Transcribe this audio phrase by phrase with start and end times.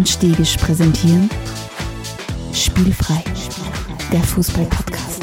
[0.00, 1.28] und Stegisch präsentieren
[2.54, 3.22] Spielfrei,
[4.10, 5.22] der Fußball-Podcast.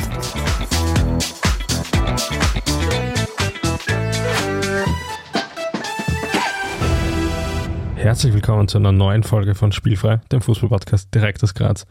[7.95, 11.87] Herzlich willkommen zu einer neuen Folge von Spielfrei, dem Fußball-Podcast direkt aus Graz.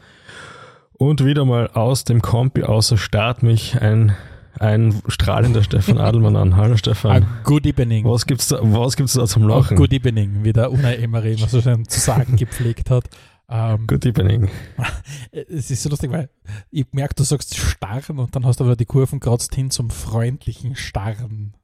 [0.93, 4.15] Und wieder mal aus dem Kompi außer Start mich ein,
[4.61, 6.57] ein strahlender Stefan Adelmann an.
[6.57, 7.25] Hallo Stefan.
[7.25, 8.05] Ah, good evening.
[8.05, 9.77] Was gibt's da, was gibt's da zum Lachen?
[9.77, 13.05] Good evening, wie der Unai Emery immer so schön zu sagen gepflegt hat.
[13.49, 14.49] Ähm, Good evening.
[15.31, 16.29] es ist so lustig, weil
[16.71, 19.91] ich merke, du sagst starren und dann hast du aber die Kurven kratzt hin zum
[19.91, 21.55] freundlichen Starren.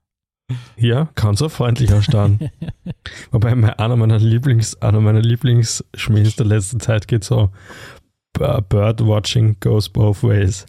[0.76, 2.50] Ja, kann so freundlich ausstarren.
[3.30, 7.50] Wobei mein, einer meiner Lieblings, einer meiner Lieblingsschmähs der letzten Zeit geht so,
[8.34, 10.66] "B- Bird watching goes both ways.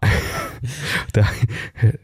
[1.14, 1.26] der,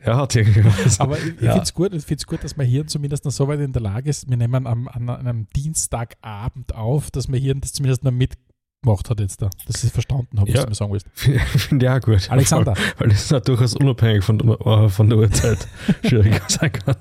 [0.03, 1.01] er hat irgendwas.
[1.01, 1.53] Aber ich, Ja.
[1.53, 3.83] finde es gut, ich find's gut, dass mein Hirn zumindest noch so weit in der
[3.83, 4.29] Lage ist.
[4.29, 9.21] Wir nehmen am, an einem Dienstagabend auf, dass mein Hirn das zumindest noch mitgemacht hat
[9.21, 9.51] jetzt da.
[9.67, 10.57] Dass ich es verstanden habe, Ja.
[10.59, 11.07] was du mir sagen willst.
[11.69, 12.31] Finde ich auch gut.
[12.31, 12.75] Alexander.
[12.99, 15.67] Weil das ja durchaus unabhängig von, der- äh, von der Uhrzeit
[16.05, 16.97] schwieriger sein kann.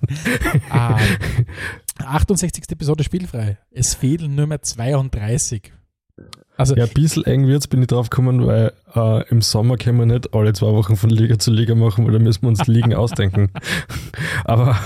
[0.74, 1.46] Ähm,
[2.06, 2.64] 68.
[2.72, 3.58] Episode spielfrei.
[3.72, 5.72] Es fehlen nur mehr 32.
[6.62, 9.98] Also Ja, ein bisschen eng wird's, bin ich drauf gekommen, weil äh, im Sommer können
[9.98, 12.68] wir nicht alle zwei Wochen von Liga zu Liga machen, weil da müssen wir uns
[12.68, 13.50] Ligen ausdenken.
[14.44, 14.78] Aber,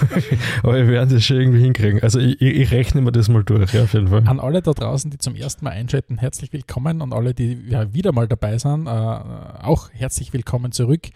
[0.63, 2.01] aber wir werden das schon irgendwie hinkriegen.
[2.01, 4.25] Also ich, ich ich rechne mir das mal durch, ja, auf jeden Fall.
[4.25, 7.01] An alle da draußen, die zum ersten Mal einschalten, herzlich willkommen.
[7.01, 11.09] Und alle, die ja, wieder mal dabei sind, äh, auch herzlich willkommen zurück.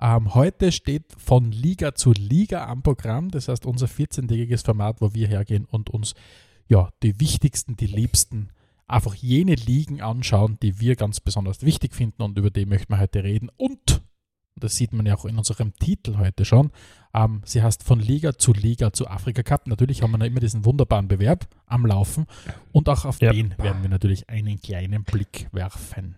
[0.00, 3.32] Ähm, heute steht von Liga zu Liga am Programm.
[3.32, 6.14] Das heißt, unser 14-tägiges Format, wo wir hergehen und uns
[6.68, 8.50] ja, die wichtigsten, die liebsten,
[8.86, 12.98] einfach jene Ligen anschauen, die wir ganz besonders wichtig finden und über die möchten wir
[13.00, 13.50] heute reden.
[13.56, 14.02] Und,
[14.56, 16.70] das sieht man ja auch in unserem Titel heute schon,
[17.12, 19.66] ähm, sie heißt von Liga zu Liga zu Afrika Cup.
[19.66, 22.26] Natürlich haben wir noch immer diesen wunderbaren Bewerb am Laufen
[22.72, 23.32] und auch auf Ja.
[23.32, 26.16] den werden wir natürlich einen kleinen Blick werfen.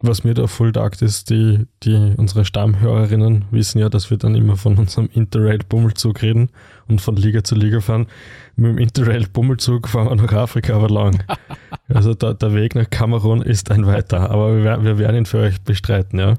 [0.00, 4.34] Was mir da voll taugt, ist, die, die, unsere Stammhörerinnen wissen ja, dass wir dann
[4.34, 6.50] immer von unserem Interrail-Bummelzug reden
[6.88, 8.06] und von Liga zu Liga fahren.
[8.56, 11.22] Mit dem Interrail-Bummelzug fahren wir nach Afrika aber lang.
[11.88, 15.38] also da, der Weg nach Kamerun ist ein weiter, aber wir, wir werden ihn für
[15.38, 16.36] euch bestreiten, ja.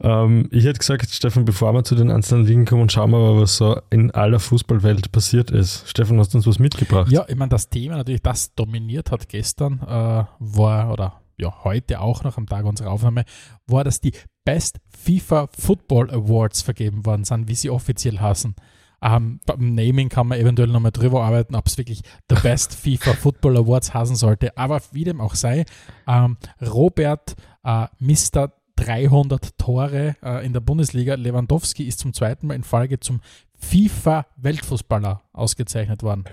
[0.00, 3.40] Ähm, ich hätte gesagt, Stefan, bevor wir zu den einzelnen Ligen kommen, schauen wir mal,
[3.40, 5.88] was so in aller Fußballwelt passiert ist.
[5.88, 7.10] Stefan, hast du uns was mitgebracht?
[7.10, 12.00] Ja, ich meine, das Thema natürlich, das dominiert hat gestern, äh, war, oder ja, heute
[12.00, 13.24] auch noch am Tag unserer Aufnahme,
[13.66, 14.12] war, dass die
[14.44, 18.54] Best FIFA Football Awards vergeben worden sind, wie sie offiziell heißen.
[19.02, 23.12] Ähm, beim Naming kann man eventuell nochmal drüber arbeiten, ob es wirklich der Best FIFA
[23.12, 24.56] Football Awards heißen sollte.
[24.56, 25.64] Aber wie dem auch sei,
[26.08, 28.52] ähm, Robert äh, Mr.
[28.76, 33.20] 300 Tore äh, in der Bundesliga, Lewandowski ist zum zweiten Mal in Folge zum
[33.58, 36.24] FIFA Weltfußballer ausgezeichnet worden.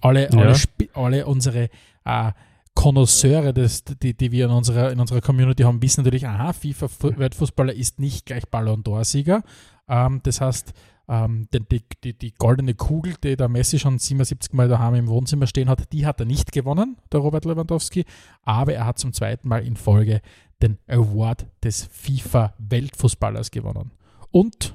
[0.00, 0.38] Alle, Ja.
[0.40, 0.56] alle,
[0.94, 1.68] alle unsere
[2.04, 2.32] äh,
[2.76, 7.74] Konnoisseure, des, die, die wir in unserer, in unserer Community haben, wissen natürlich, aha, FIFA-Weltfußballer
[7.74, 9.42] ist nicht gleich Ballon d'Or-Sieger.
[9.88, 10.72] Ähm, das heißt,
[11.08, 15.46] ähm, die, die, die, goldene Kugel, die der Messi schon 77 Mal daheim im Wohnzimmer
[15.46, 18.04] stehen hat, die hat er nicht gewonnen, der Robert Lewandowski,
[18.42, 20.20] aber er hat zum zweiten Mal in Folge
[20.62, 23.90] den Award des FIFA-Weltfußballers gewonnen.
[24.30, 24.74] Und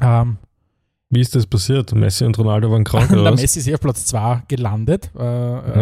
[0.00, 0.38] ähm,
[1.16, 1.94] Wie ist das passiert?
[1.94, 3.40] Messi und Ronaldo waren krank, oder der was?
[3.40, 5.10] Messi ist eh auf Platz 2 gelandet.
[5.18, 5.22] Äh,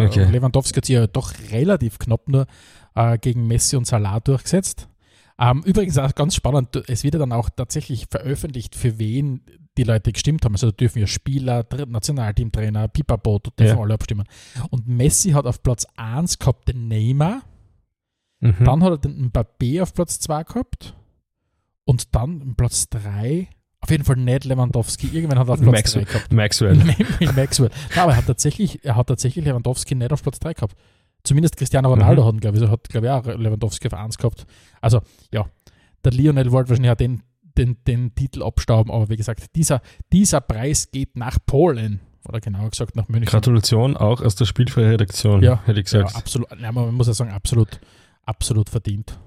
[0.03, 0.23] äh, Okay.
[0.31, 2.47] Lewandowski hat sich ja doch relativ knapp nur
[2.95, 4.87] äh, gegen Messi und Salah durchgesetzt.
[5.37, 9.41] Ähm, übrigens auch ganz spannend, es wird ja dann auch tatsächlich veröffentlicht, für wen
[9.77, 10.53] die Leute gestimmt haben.
[10.53, 13.83] Also da dürfen ja Spieler, Nationalteamtrainer, Pipapo, da dürfen Ja.
[13.83, 14.23] alle abstimmen.
[14.69, 17.41] Und Messi hat auf Platz 1 gehabt den Neymar,
[18.39, 18.63] Mhm.
[18.63, 20.93] dann hat er den Mbappé auf Platz 2 gehabt
[21.83, 23.49] und dann Platz 3,
[23.85, 26.33] auf jeden Fall nicht Lewandowski, irgendwann hat er auf Platz Max- 3 gehabt.
[26.33, 26.75] Maxwell.
[27.35, 27.69] Maxwell.
[27.91, 30.75] Nein, aber er hat tatsächlich, er hat tatsächlich Lewandowski nicht auf Platz 3 gehabt.
[31.23, 32.27] Zumindest Cristiano Ronaldo Mhm.
[32.27, 34.45] hat ihn, glaube ich, hat, glaube ich, auch Lewandowski auf 1 gehabt.
[34.81, 35.01] Also,
[35.31, 35.45] ja,
[36.03, 37.23] der Lionel wollte wahrscheinlich auch den,
[37.57, 42.01] den, den Titel abstauben, aber wie gesagt, dieser, dieser Preis geht nach Polen.
[42.27, 43.27] Oder genauer gesagt nach München.
[43.29, 46.15] Gratulation auch aus der spielfreien Redaktion, Ja, hätte ich ja, gesagt.
[46.15, 46.47] absolut.
[46.59, 47.79] Nein, man muss ja sagen, absolut,
[48.25, 49.19] absolut verdient.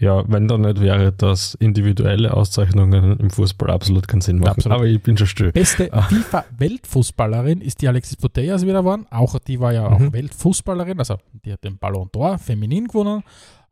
[0.00, 4.52] Ja, wenn da nicht wäre, dass individuelle Auszeichnungen im Fußball absolut keinen Sinn machen.
[4.52, 4.78] Absolut.
[4.78, 5.52] Aber ich bin schon still.
[5.52, 6.08] Beste Ah.
[6.70, 9.06] FIFA-Weltfußballerin ist die Alexis Putellas wieder geworden.
[9.10, 10.12] Auch die war ja auch Mhm.
[10.12, 13.22] Weltfußballerin, also die hat den Ballon d'Or feminin gewonnen.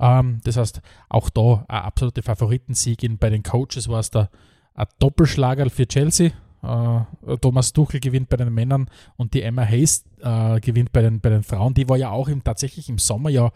[0.01, 3.19] Ähm, das heißt, auch da eine absolute Favoritensiegin.
[3.19, 4.29] Bei den Coaches war es da
[4.75, 6.31] ein Doppelschlager für Chelsea.
[6.63, 11.21] Äh, Thomas Tuchel gewinnt bei den Männern und die Emma Hayes äh, gewinnt bei den,
[11.21, 11.73] bei den Frauen.
[11.75, 13.51] Die war ja auch im, tatsächlich im Sommer ja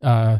[0.00, 0.38] äh,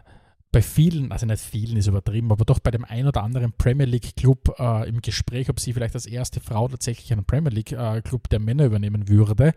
[0.58, 3.86] bei vielen, also nicht vielen ist übertrieben, aber doch bei dem ein oder anderen Premier
[3.86, 7.70] League Club äh, im Gespräch, ob sie vielleicht als erste Frau tatsächlich einen Premier League
[7.72, 9.52] äh, Club der Männer übernehmen würde.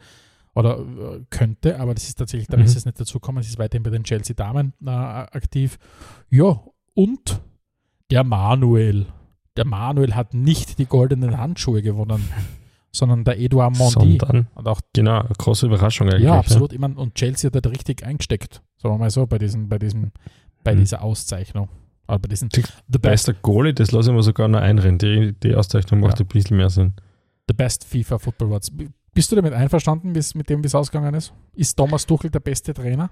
[0.54, 2.64] oder äh, könnte, aber das ist tatsächlich, da Mhm.
[2.66, 5.80] ist es nicht dazu gekommen, es ist weiterhin bei den Chelsea Damen äh, aktiv.
[6.30, 6.60] Ja,
[6.94, 7.42] und
[8.12, 9.06] der Manuel.
[9.58, 12.24] Der Manuel hat nicht die goldenen Handschuhe gewonnen,
[12.92, 14.18] sondern der Edouard Mondi.
[14.20, 16.24] Sondern, Und auch, genau, große Überraschung eigentlich.
[16.26, 16.74] ja, absolut.
[16.74, 19.80] Ich mein, und Chelsea hat da richtig eingesteckt, sagen wir mal so, bei, diesen, bei,
[19.80, 20.12] diesem,
[20.64, 20.80] bei Mhm.
[20.80, 21.70] dieser Auszeichnung.
[22.08, 24.98] Aber diesen Die- The Best, Bester Goalie, das lasse ich mir sogar noch einrennen.
[24.98, 26.26] Die, die Auszeichnung macht Ja.
[26.26, 26.94] ein bisschen mehr Sinn.
[27.48, 28.72] the best FIFA Football Awards.
[29.14, 31.34] Bist du damit einverstanden, mit dem, wie es ausgegangen ist?
[31.54, 33.10] Ist Thomas Tuchel der beste Trainer?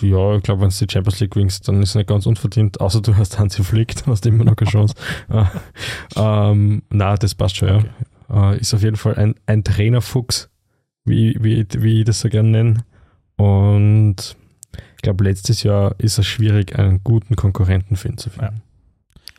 [0.00, 2.80] Ja, ich glaube, wenn du die Champions League winkst, dann ist es nicht ganz unverdient,
[2.80, 4.94] außer du hast Hansi Flick, dann hast du immer noch keine Chance.
[5.28, 5.44] äh,
[6.16, 7.90] ähm, na, das passt schon, Okay.
[8.30, 8.52] ja.
[8.52, 10.48] Äh, ist auf jeden Fall ein, ein Trainerfuchs,
[11.04, 12.84] wie, wie, wie ich das so gerne nenne.
[13.36, 14.36] Und
[15.02, 18.62] glaube, letztes Jahr ist es schwierig, einen guten Konkurrenten finden zu finden.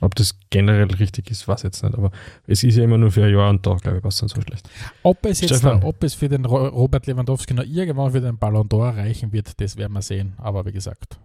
[0.01, 2.11] Ob das generell richtig ist, weiß ich jetzt nicht, aber
[2.45, 4.41] es ist ja immer nur für ein Jahr und da, glaube ich, passt dann so
[4.41, 4.69] schlecht.
[5.03, 5.81] Ob es jetzt, Stefan.
[5.83, 9.59] ob es für den Ro- Robert Lewandowski noch irgendwann für den Ballon d'Or reichen wird,
[9.61, 10.33] das werden wir sehen.
[10.37, 11.19] Aber wie gesagt,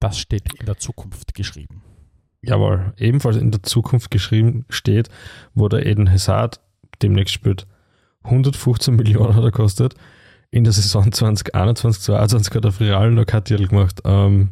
[0.00, 1.80] das steht in der Zukunft geschrieben.
[2.42, 5.08] Jawohl, ebenfalls in der Zukunft geschrieben steht,
[5.54, 6.60] wo der Eden Hazard
[7.00, 7.66] demnächst spielt.
[8.24, 9.94] 115 Millionen hat er kostet.
[10.50, 14.00] In der Saison 2021, 2022 hat er für Real noch kein Titel gemacht.
[14.04, 14.50] Ähm,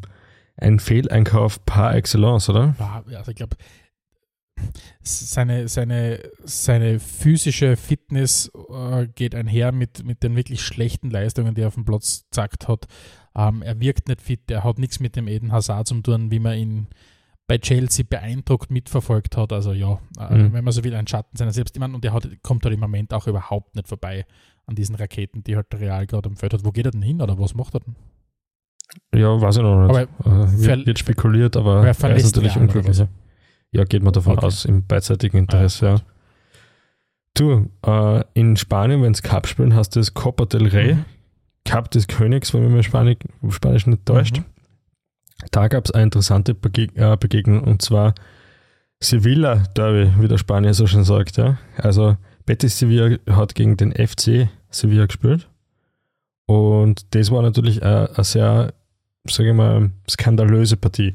[0.56, 2.74] ein Fehleinkauf par excellence, oder?
[3.16, 3.56] Also ich glaube,
[5.02, 11.62] seine, seine, seine physische Fitness äh, geht einher mit, mit den wirklich schlechten Leistungen, die
[11.62, 12.86] er auf dem Platz gezeigt hat.
[13.34, 16.38] Ähm, er wirkt nicht fit, er hat nichts mit dem Eden Hazard zu tun, wie
[16.38, 16.86] man ihn
[17.48, 19.52] bei Chelsea beeindruckt mitverfolgt hat.
[19.52, 20.52] Also ja, äh, Mhm.
[20.52, 21.74] wenn man so will, ein Schatten seiner selbst.
[21.74, 24.26] Ich meine, und er hat, kommt halt im Moment auch überhaupt nicht vorbei
[24.72, 26.64] an diesen Raketen, die halt Real gerade am Feld hat.
[26.64, 27.94] Wo geht er denn hin oder was macht er denn?
[29.14, 29.90] Ja, weiß ich noch nicht.
[29.90, 33.02] Aber äh, wird, wird spekuliert, aber er ist natürlich unglücklich.
[33.70, 34.46] Ja, geht man davon Okay.
[34.46, 35.92] aus, im beidseitigen Interesse, ja.
[35.94, 36.04] gut.
[37.34, 40.94] Du, äh, in Spanien, wenn es Cup spielen, hast du das Copa del Rey.
[40.94, 41.04] Mhm.
[41.64, 44.38] Cup des Königs, wenn man mir Spanisch, Spanisch nicht täuscht.
[44.38, 44.44] Mhm.
[45.50, 48.14] Da gab es eine interessante Bege äh, Begegnung und zwar
[49.00, 51.36] Sevilla Derby, wie der Spanier so schön sagt.
[51.36, 51.58] Ja?
[51.76, 55.48] Also Betis Sevilla hat gegen den FC Sevilla gespielt
[56.46, 58.74] und das war natürlich eine, sehr,
[59.26, 61.14] sage ich mal, skandalöse Partie.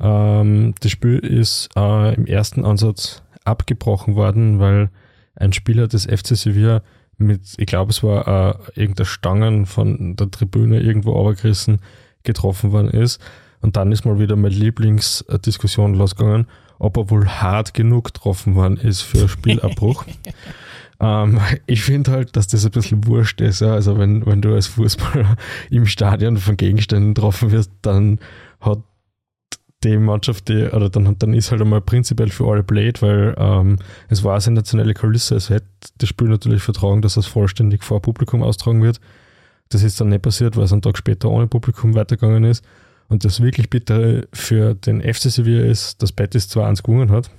[0.00, 4.90] Ähm, das Spiel ist äh, im ersten Ansatz abgebrochen worden, weil
[5.36, 6.82] ein Spieler des FC Sevilla
[7.16, 11.80] mit, ich glaube, es war äh, irgendeine Stangen von der Tribüne irgendwo runtergerissen,
[12.22, 13.20] getroffen worden ist.
[13.60, 16.46] Und dann ist mal wieder meine Lieblingsdiskussion losgegangen,
[16.78, 20.04] ob er wohl hart genug getroffen worden ist für Spielabbruch.
[21.00, 23.60] Ähm, ich finde halt, dass das ein bisschen wurscht ist.
[23.60, 23.72] Ja?
[23.72, 25.36] Also wenn, wenn du als Fußballer
[25.70, 28.18] im Stadion von Gegenständen getroffen wirst, dann
[28.60, 28.78] hat
[29.84, 33.76] die Mannschaft, die, oder dann, dann ist halt einmal prinzipiell für alle blöd, weil ähm,
[34.08, 35.36] es war eine sensationelle Kulisse.
[35.36, 35.66] Es hätte
[35.98, 39.00] das Spiel natürlich vertragen, dass es vollständig vor Publikum austragen wird.
[39.68, 42.64] Das ist dann nicht passiert, weil es einen Tag später ohne Publikum weitergegangen ist.
[43.08, 47.30] Und das wirklich Bittere für den FC Sevilla ist, dass Betis 2-1 gewonnen hat.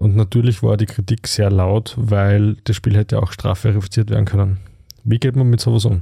[0.00, 4.58] Und natürlich war die Kritik sehr laut, weil das Spiel hätte auch strafverifiziert werden können.
[5.04, 6.00] Wie geht man mit sowas um?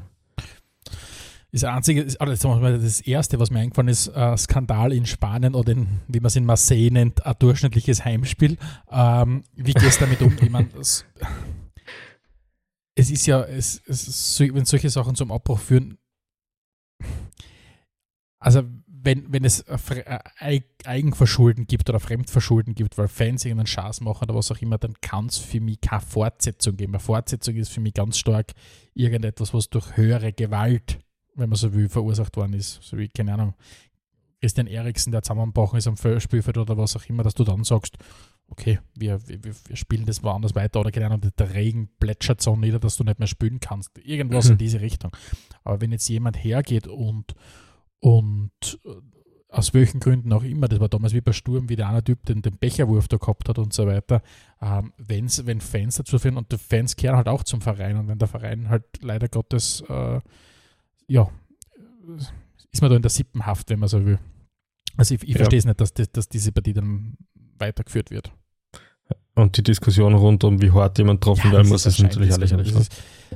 [1.50, 5.88] Das einzige, mal, das erste, was mir eingefallen ist, äh, Skandal in Spanien oder in,
[6.06, 8.56] wie man es in Marseille nennt, ein durchschnittliches Heimspiel.
[8.88, 10.32] Ähm, wie gehst du damit um?
[10.40, 11.04] Ich meine, es,
[12.94, 15.98] es ist ja, es, es wenn solche Sachen zum Abbruch führen,
[18.38, 18.62] also
[19.08, 19.78] wenn, wenn es ein
[20.38, 24.76] Eig- Eigenverschulden gibt oder Fremdverschulden gibt, weil Fans irgendeinen Schaß machen oder was auch immer,
[24.76, 26.92] dann kann es für mich keine Fortsetzung geben.
[26.92, 28.52] Eine Fortsetzung ist für mich ganz stark
[28.92, 30.98] irgendetwas, was durch höhere Gewalt,
[31.34, 32.80] wenn man so will, verursacht worden ist.
[32.82, 33.54] So wie, keine Ahnung,
[34.40, 37.64] Christian Eriksen, der zusammengebrochen ist am Fe- Spielfeld oder was auch immer, dass du dann
[37.64, 37.96] sagst,
[38.48, 42.54] okay, wir, wir, wir spielen das woanders weiter oder keine Ahnung, der Regen plätschert so
[42.56, 43.96] nieder, dass du nicht mehr spielen kannst.
[43.98, 44.52] Irgendwas Mhm.
[44.52, 45.16] in diese Richtung.
[45.64, 47.34] Aber wenn jetzt jemand hergeht und,
[48.00, 48.50] und
[48.84, 48.88] äh,
[49.50, 52.24] aus welchen Gründen auch immer, das war damals wie bei Sturm, wie der eine Typ
[52.26, 54.22] den, den Becherwurf da gehabt hat und so weiter,
[54.60, 58.08] ähm, wenn's, wenn Fans dazu führen und die Fans kehren halt auch zum Verein und
[58.08, 60.20] wenn der Verein halt leider Gottes, äh,
[61.06, 61.30] ja,
[62.70, 64.18] ist man da in der Sippenhaft, wenn man so will.
[64.98, 65.36] Also ich, ich Ja.
[65.36, 67.16] verstehe es nicht, dass, das- dass diese Partie dann
[67.58, 68.30] weitergeführt wird.
[69.38, 72.50] Und die Diskussion rund um, wie hart jemand getroffen werden muss, ist eine natürlich alles.
[72.50, 72.92] Das ist,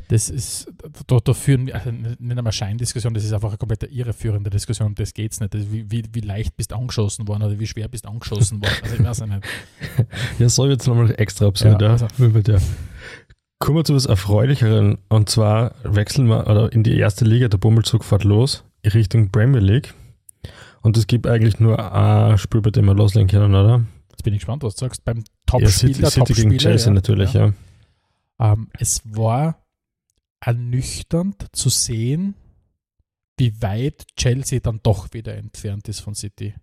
[0.09, 0.73] das ist
[1.07, 4.89] da, da führen wir, also nicht einmal Scheindiskussion, das ist einfach eine komplett irreführende Diskussion,
[4.89, 5.55] um das geht es nicht.
[5.55, 8.09] Das ist wie, wie, wie leicht bist du angeschossen worden oder wie schwer bist du
[8.09, 8.75] angeschossen worden.
[8.83, 9.45] Also ich weiß ja nicht.
[10.41, 11.93] Ja, so jetzt nochmal extra absurd, Ja, ja.
[11.93, 12.61] also- dir.
[13.61, 14.99] Kommen wir zu was Erfreulicheren.
[15.09, 19.61] Und zwar wechseln wir oder in die erste Liga, der Bummelzug fährt los, Richtung Premier
[19.61, 19.95] League.
[20.81, 23.85] Und es gibt eigentlich nur ein Spiel, bei dem wir loslegen können, oder?
[24.23, 25.05] Jetzt bin ich gespannt, was du sagst.
[25.05, 26.95] Beim Ja, Topspiel City, City gegen Topspieler, Chelsea ja.
[26.95, 27.53] natürlich, ja.
[28.39, 29.67] Ähm, es war
[30.39, 32.37] ernüchternd zu sehen,
[33.37, 36.55] wie weit Chelsea dann doch wieder entfernt ist von City.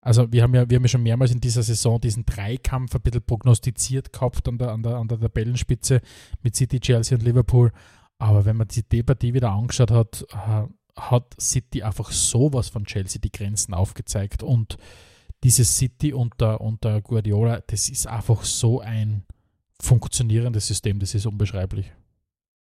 [0.00, 3.02] Also wir haben ja, wir haben ja schon mehrmals in dieser Saison diesen Dreikampf ein
[3.02, 6.00] bisschen prognostiziert gehabt an der, an der, an der Tabellenspitze
[6.40, 7.70] mit City, Chelsea und Liverpool.
[8.16, 10.62] Aber wenn man die, die Partie wieder angeschaut hat, äh,
[10.98, 14.42] hat City einfach sowas von Chelsea die Grenzen aufgezeigt.
[14.42, 14.78] Und
[15.44, 19.24] dieses City unter, unter Guardiola, das ist einfach so ein
[19.80, 21.92] funktionierendes System, das ist unbeschreiblich.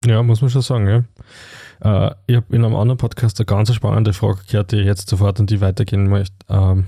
[0.06, 2.09] Ja, muss man schon sagen, ja.
[2.09, 5.09] Äh, ich habe in einem anderen Podcast eine ganz spannende Frage gehört, die ich jetzt
[5.09, 6.35] sofort an die weitergehen möchte.
[6.49, 6.87] Ähm,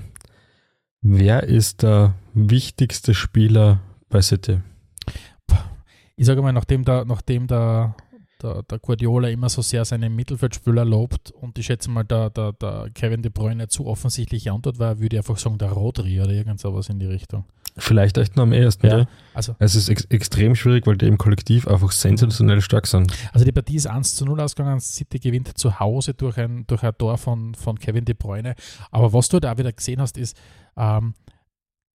[1.01, 3.79] wer ist der wichtigste Spieler
[4.09, 4.61] bei City?
[6.15, 7.95] Ich sage mal, nachdem der, nachdem der
[8.41, 12.53] der, der Guardiola immer so sehr seine Mittelfeldspieler lobt und ich schätze mal, der, der,
[12.53, 16.31] der Kevin De Bruyne zu offensichtliche Antwort war, würde ich einfach sagen, der Rodri oder
[16.31, 17.45] irgend sowas in die Richtung.
[17.79, 18.99] Vielleicht echt noch am ersten, ja.
[18.99, 19.05] ja.
[19.35, 23.13] Also, es ist ex extrem schwierig, weil die im Kollektiv einfach sensationell stark sind.
[23.33, 26.81] Also die Partie ist 1 zu 0 ausgegangen, City gewinnt zu Hause durch ein, durch
[26.81, 28.55] ein Tor von, von Kevin De Bruyne.
[28.89, 30.35] Aber was du da wieder gesehen hast, ist,
[30.75, 31.13] ähm,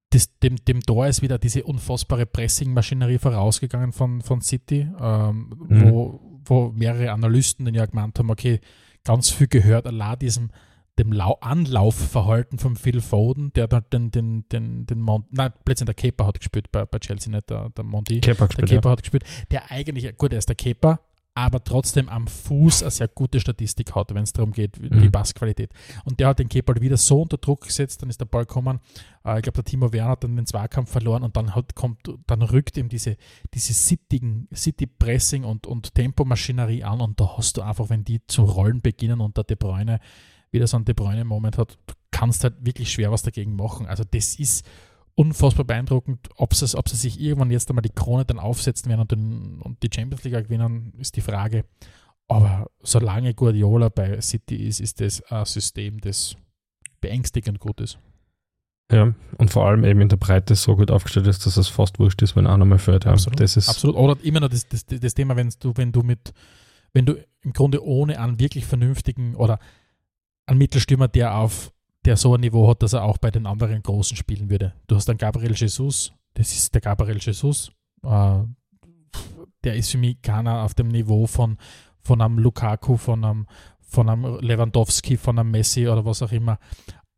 [0.09, 5.91] das, dem, dem Tor ist wieder diese unfassbare Pressing-Maschinerie vorausgegangen von, von City, ähm, mhm.
[5.91, 8.59] wo, wo mehrere Analysten den ja gemeint haben, okay,
[9.03, 10.49] ganz viel gehört allein diesem
[10.97, 15.85] dem Lau Anlaufverhalten von Phil Foden, der dann den, den, den, den Mont nein, plötzlich
[15.85, 18.19] der Keeper hat gespielt bei, bei Chelsea, nicht der, der Monty.
[18.19, 18.91] Kepa gespielt, der Keeper ja.
[18.93, 20.99] hat gespielt, der eigentlich, gut, er ist der Keeper,
[21.37, 25.01] aber trotzdem am Fuß eine sehr gute Statistik hat, wenn es darum geht, mhm.
[25.01, 25.69] die Passqualität.
[26.03, 28.79] Und der hat den Keeper wieder so unter Druck gesetzt, dann ist der Ball gekommen.
[29.23, 31.99] Äh, ich glaube, der Timo Werner hat dann den Zweikampf verloren und dann halt kommt,
[32.25, 33.17] dann rückt ihm diese,
[33.53, 38.81] diese City-Pressing und, und Tempomaschinerie an und da hast du einfach, wenn die zu rollen
[38.81, 39.99] beginnen und der De Bruyne
[40.49, 43.85] wieder so einen De Bruyne-Moment hat, du kannst halt wirklich schwer was dagegen machen.
[43.85, 44.65] Also das ist
[45.17, 46.29] unfassbar beeindruckend.
[46.35, 49.61] Ob sie, ob sie sich irgendwann jetzt einmal die Krone dann aufsetzen werden und, den,
[49.61, 51.65] und die Champions League gewinnen, ist die Frage.
[52.27, 56.35] Aber solange Guardiola bei City ist, ist das ein System, das
[57.01, 57.97] beängstigend gut ist.
[58.91, 61.99] Ja, und vor allem eben in der Breite so gut aufgestellt ist, dass es fast
[61.99, 63.05] wurscht ist, wenn einer mal fällt.
[63.05, 63.97] Ja, absolut, das ist absolut.
[63.97, 66.33] Oder immer noch das, das, das Thema, wenn du, wenn du mit,
[66.93, 69.59] wenn du im Grunde ohne einen wirklich vernünftigen oder
[70.45, 71.73] einen Mittelstürmer, der auf
[72.07, 74.73] der so ein Niveau hat, dass er auch bei den anderen Großen spielen würde.
[74.87, 77.69] Du hast dann Gabriel Jesus, das ist der Gabriel Jesus.
[78.01, 78.39] Äh,
[79.65, 81.57] der ist für mich keiner auf dem Niveau von,
[81.99, 83.45] von einem Lukaku, von einem,
[83.81, 86.57] von einem Lewandowski, von einem Messi oder was auch immer.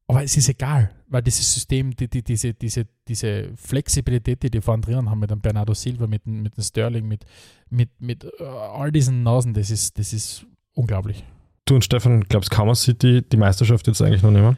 [0.08, 4.60] Aber es ist egal, weil dieses System, die, die, diese, diese, diese Flexibilität, die die
[4.60, 7.26] vorhin drinnen haben mit dem Bernardo Silva, mit, mit dem Sterling, mit,
[7.70, 11.24] mit, mit uh, all diesen Nasen, das ist, das ist unglaublich.
[11.66, 14.58] Du und Stefan, glaubst du, kann man City die Meisterschaft jetzt eigentlich noch nehmen?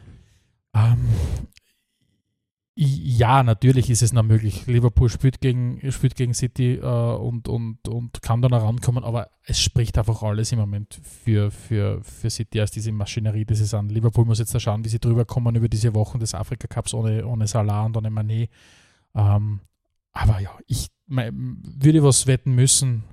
[0.74, 1.08] Ähm,
[2.74, 4.66] ja, natürlich ist es noch möglich.
[4.66, 9.60] Liverpool spielt gegen, spielt gegen City äh, und, und, und kann dann herankommen, aber es
[9.60, 13.92] spricht einfach alles im Moment für, für, für City als diese Maschinerie, die sie sind.
[13.92, 16.94] Liverpool muss jetzt da schauen, wie sie drüber kommen über diese Wochen des Afrika Cups
[16.94, 18.48] ohne, ohne Salah und ohne Mané.
[19.14, 19.60] Ähm,
[20.12, 23.04] aber ja, ich mein, würde was wetten müssen,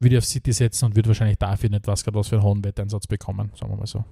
[0.00, 3.06] würde auf City setzen und würde wahrscheinlich dafür nicht was, was für einen hohen Wetteinsatz
[3.06, 4.04] bekommen, sagen wir mal so.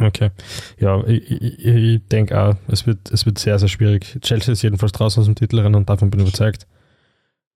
[0.00, 0.30] Okay.
[0.78, 4.18] Ja, ich, ich, ich denke auch, es wird, es wird sehr, sehr schwierig.
[4.20, 6.66] Chelsea ist jedenfalls draußen aus dem Titelrennen und davon bin ich überzeugt.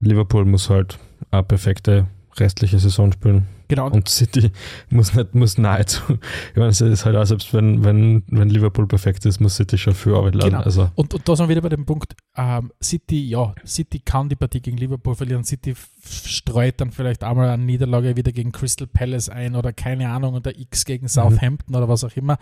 [0.01, 0.99] Liverpool muss halt
[1.31, 3.47] eine perfekte restliche Saison spielen.
[3.73, 3.89] Genau.
[3.89, 4.51] Und City
[4.91, 6.03] muss nicht, muss nahezu.
[6.51, 9.79] Ich meine, es ist halt auch, selbst wenn, wenn, wenn Liverpool perfekt ist, muss City
[9.79, 10.51] schon viel Arbeit laden.
[10.51, 10.63] Genau.
[10.63, 10.91] Also.
[10.95, 14.37] Und, und da sind wir wieder bei dem Punkt, ähm, City, ja, City kann die
[14.37, 15.43] Partie gegen Liverpool verlieren.
[15.43, 15.75] City
[16.05, 20.55] streut dann vielleicht einmal eine Niederlage wieder gegen Crystal Palace ein oder keine Ahnung, oder
[20.55, 21.09] X gegen mhm.
[21.09, 21.77] Southampton mhm.
[21.77, 22.37] oder was auch immer.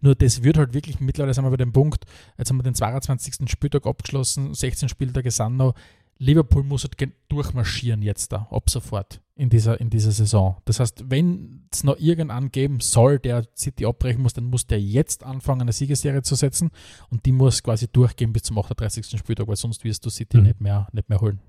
[0.00, 2.04] Nur das wird halt wirklich, mittlerweile sind wir bei dem Punkt,
[2.36, 3.48] jetzt haben wir den 22.
[3.48, 5.74] Spieltag abgeschlossen, 16 Spieltage sind noch
[6.18, 6.96] Liverpool muss halt
[7.28, 10.56] durchmarschieren jetzt da, ab sofort in dieser, in dieser Saison.
[10.64, 14.80] Das heißt, wenn es noch irgendeinen geben soll, der City abbrechen muss, dann muss der
[14.80, 16.70] jetzt anfangen, eine Siegesserie zu setzen
[17.10, 19.18] und die muss quasi durchgehen bis zum 38.
[19.18, 20.42] Spieltag, weil sonst wirst du City mhm.
[20.44, 21.40] nicht, mehr, nicht mehr holen.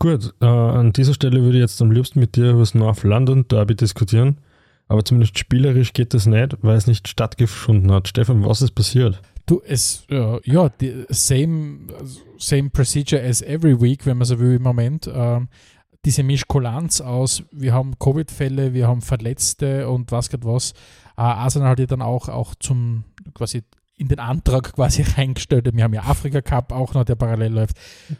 [0.00, 3.02] Gut, äh, an dieser Stelle würde ich jetzt am liebsten mit dir über das North
[3.02, 4.40] London Derby diskutieren,
[4.86, 8.08] aber zumindest spielerisch geht das nicht, weil es nicht stattgefunden hat.
[8.08, 9.20] Stefan, was ist passiert?
[9.48, 11.86] Du, es, äh, ja, die, same,
[12.36, 15.10] same procedure as every week, wenn man so will im Moment.
[15.10, 15.48] Ähm,
[16.04, 20.72] diese Mischkulanz aus, wir haben Covid-Fälle, wir haben Verletzte und was geht was.
[21.16, 23.62] Äh, Arsenal hat ja dann auch, auch zum quasi
[23.96, 25.74] in den Antrag quasi reingestellt.
[25.74, 27.78] Wir haben ja Afrika Cup auch noch, der parallel läuft.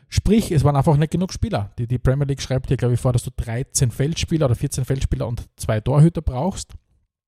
[0.09, 1.73] Sprich, es waren einfach nicht genug Spieler.
[1.79, 4.87] Die, die Premier League schreibt dir, glaube ich, vor, dass du 13 Feldspieler oder 14
[4.87, 6.73] Feldspieler und zwei Torhüter brauchst.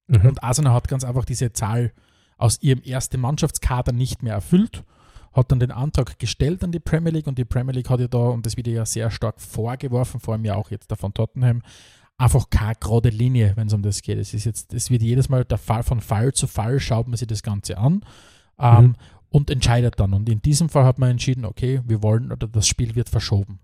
[0.06, 0.26] Mhm.
[0.26, 1.92] Und Arsenal hat ganz einfach diese Zahl
[2.40, 4.84] aus ihrem ersten Mannschaftskader nicht mehr erfüllt
[5.32, 8.08] hat dann den Antrag gestellt an die Premier League und die Premier League hat ja
[8.08, 11.14] da, und das wird ja sehr stark vorgeworfen, vor allem ja auch jetzt da von
[11.14, 11.62] Tottenham,
[12.18, 14.18] einfach keine gerade Linie, wenn es um das geht.
[14.18, 17.16] Es ist jetzt, es wird jedes Mal der Fall von Fall zu Fall, schaut man
[17.16, 18.04] sich das Ganze an
[18.58, 18.94] ähm, mhm.
[19.30, 20.12] und entscheidet dann.
[20.12, 23.60] Und in diesem Fall hat man entschieden, okay, wir wollen oder das Spiel wird verschoben.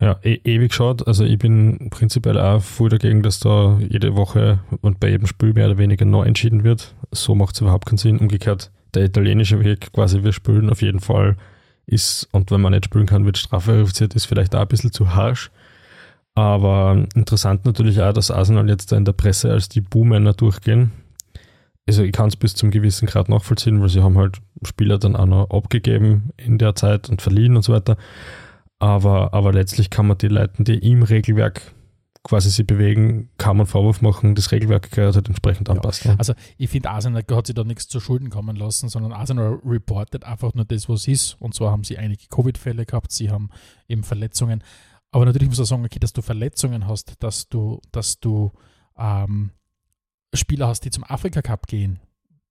[0.00, 1.06] Ja, e ewig geschaut.
[1.06, 5.52] Also ich bin prinzipiell auch voll dagegen, dass da jede Woche und bei jedem Spiel
[5.52, 6.94] mehr oder weniger neu entschieden wird.
[7.10, 8.18] So macht es überhaupt keinen Sinn.
[8.18, 11.36] Umgekehrt, der italienische Weg, quasi wir spielen auf jeden Fall,
[11.86, 14.92] ist, und wenn man nicht spielen kann, wird Strafe reduziert, ist vielleicht auch ein bisschen
[14.92, 15.50] zu harsch.
[16.34, 20.90] Aber interessant natürlich auch, dass Arsenal jetzt da in der Presse als die Buhmänner durchgehen.
[21.86, 25.16] Also ich kann es bis zum gewissen Grad nachvollziehen, weil sie haben halt Spieler dann
[25.16, 27.96] auch noch abgegeben in der Zeit und verliehen und so weiter.
[28.78, 31.74] Aber, aber letztlich kann man die Leute, die im Regelwerk
[32.24, 36.12] quasi sie bewegen, kann man Vorwurf machen, das Regelwerk gehört halt entsprechend anpassen.
[36.12, 39.60] Ja, also ich finde, Arsenal hat sich da nichts zu Schulden kommen lassen, sondern Arsenal
[39.64, 41.34] reportet einfach nur das, was ist.
[41.38, 43.50] Und zwar haben sie einige Covid-Fälle gehabt, sie haben
[43.88, 44.64] eben Verletzungen.
[45.12, 48.52] Aber natürlich muss man sagen, okay, dass du Verletzungen hast, dass du, dass du
[48.96, 49.50] ähm,
[50.32, 52.00] Spieler hast, die zum Afrika Cup gehen.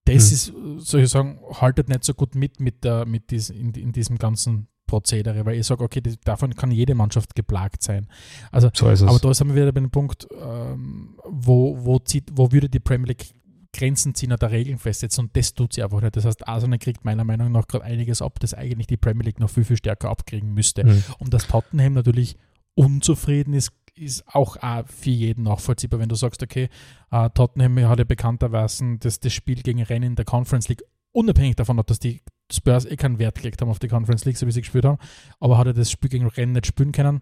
[0.05, 0.79] Das hm.
[0.79, 3.91] ist, soll ich sagen, haltet nicht so gut mit, mit, der, mit dies, in, in
[3.91, 8.07] diesem ganzen Prozedere, weil ich sage, okay, das, davon kann jede Mannschaft geplagt sein.
[8.51, 12.51] Also, so aber da sind wir wieder bei dem Punkt, ähm, wo, wo, zieht, wo
[12.51, 13.33] würde die Premier League
[13.75, 16.15] Grenzen ziehen oder Regeln festsetzen und das tut sie einfach nicht.
[16.15, 19.39] Das heißt, Arsenal kriegt meiner Meinung nach gerade einiges ab, das eigentlich die Premier League
[19.39, 20.83] noch viel, viel stärker abkriegen müsste.
[20.83, 21.03] Mhm.
[21.17, 22.37] Und das Tottenham natürlich
[22.75, 26.69] unzufrieden ist, ist auch, für jeden nachvollziehbar, wenn du sagst, okay,
[27.11, 31.55] uh, Tottenham hat ja bekannterweise das, das Spiel gegen Rennen in der Conference League, unabhängig
[31.55, 32.21] davon, dass die
[32.53, 34.97] Spurs eh keinen Wert gelegt haben auf die Conference League, so wie sie gespielt haben,
[35.39, 37.21] aber hat er das Spiel gegen Rennen nicht spielen können,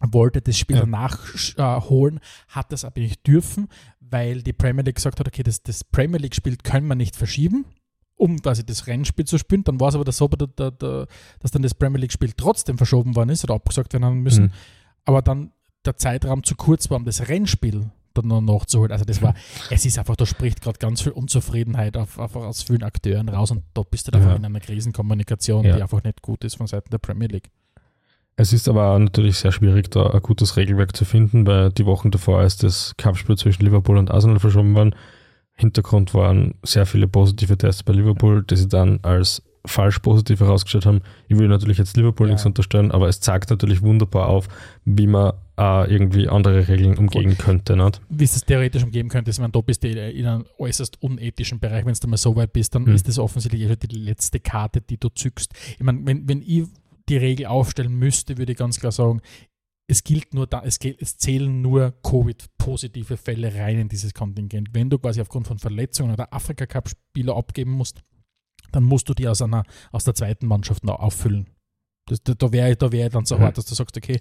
[0.00, 0.82] wollte das Spiel ja.
[0.82, 1.18] danach
[1.56, 3.68] äh, holen, hat das aber nicht dürfen,
[4.00, 7.66] weil die Premier League gesagt hat, okay, das, das Premier League-Spiel können wir nicht verschieben,
[8.16, 9.64] um quasi das Rennspiel zu spielen.
[9.64, 13.44] Dann war es aber das so, dass dann das Premier League-Spiel trotzdem verschoben worden ist
[13.44, 14.44] oder abgesagt werden müssen.
[14.44, 14.52] Mhm
[15.08, 15.52] aber dann
[15.86, 18.92] der Zeitraum zu kurz war, um das Rennspiel dann noch nachzuholen.
[18.92, 19.34] Also das war,
[19.70, 23.50] es ist einfach, da spricht gerade ganz viel Unzufriedenheit auf, einfach aus vielen Akteuren raus
[23.50, 24.36] und da bist du einfach ja.
[24.36, 25.76] in einer Krisenkommunikation, ja.
[25.76, 27.50] die einfach nicht gut ist von Seiten der Premier League.
[28.36, 31.86] Es ist aber auch natürlich sehr schwierig, da ein gutes Regelwerk zu finden, weil die
[31.86, 34.94] Wochen davor, als das Cupspiel zwischen Liverpool und Arsenal verschoben waren,
[35.54, 40.86] Hintergrund waren sehr viele positive Tests bei Liverpool, die sie dann als falsch positiv herausgestellt
[40.86, 41.00] haben.
[41.28, 42.32] Ich will natürlich jetzt Liverpool ja.
[42.32, 44.48] nichts unterstellen, aber es zeigt natürlich wunderbar auf,
[44.84, 47.38] wie man äh, irgendwie andere Regeln umgehen Gut.
[47.38, 47.76] könnte.
[47.76, 48.00] Nicht?
[48.08, 51.84] Wie es das theoretisch umgeben könnte, ist, wenn du bist in einem äußerst unethischen Bereich,
[51.84, 52.94] wenn du mal so weit bist, dann hm.
[52.94, 55.52] ist das offensichtlich eh die letzte Karte, die du zückst.
[55.72, 56.64] Ich meine, wenn, wenn ich
[57.08, 59.20] die Regel aufstellen müsste, würde ich ganz klar sagen,
[59.90, 64.68] es gilt nur da, es, es zählen nur Covid-positive Fälle rein in dieses Kontingent.
[64.72, 68.02] Wenn du quasi aufgrund von Verletzungen oder Afrika-Cup-Spieler abgeben musst,
[68.72, 71.50] dann musst du die aus, einer, aus der zweiten Mannschaft noch auffüllen.
[72.06, 73.42] Das, da da wäre da wär dann so mhm.
[73.42, 74.20] hart, dass du sagst, okay,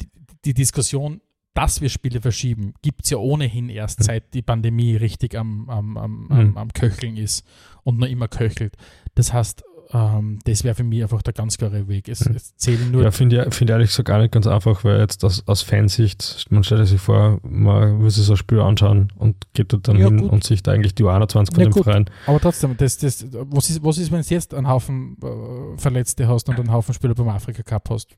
[0.00, 0.08] die,
[0.44, 1.20] die Diskussion,
[1.54, 5.96] dass wir Spiele verschieben, gibt es ja ohnehin erst, seit die Pandemie richtig am, am,
[5.96, 6.56] am, mhm.
[6.56, 7.44] am, Köcheln ist
[7.82, 8.76] und noch immer köchelt.
[9.14, 12.08] Das heißt, ähm, das wäre für mich einfach der ganz klare Weg.
[12.08, 12.36] Es, mhm.
[12.36, 13.02] es zählen nur.
[13.02, 16.46] Ja, finde ich, find ehrlich gesagt gar nicht ganz einfach, weil jetzt aus, aus Fansicht,
[16.50, 19.96] man stellt sich vor, man will sich so ein Spiel anschauen und geht dort dann
[19.96, 20.30] ja, hin gut.
[20.30, 21.84] und sich da eigentlich die 21 von ja, dem gut.
[21.84, 22.04] Verein.
[22.26, 26.28] Aber trotzdem, das, das, was, ist, was ist, wenn du jetzt einen Haufen äh, Verletzte
[26.28, 28.16] hast und einen Haufen Spieler beim Afrika Cup hast?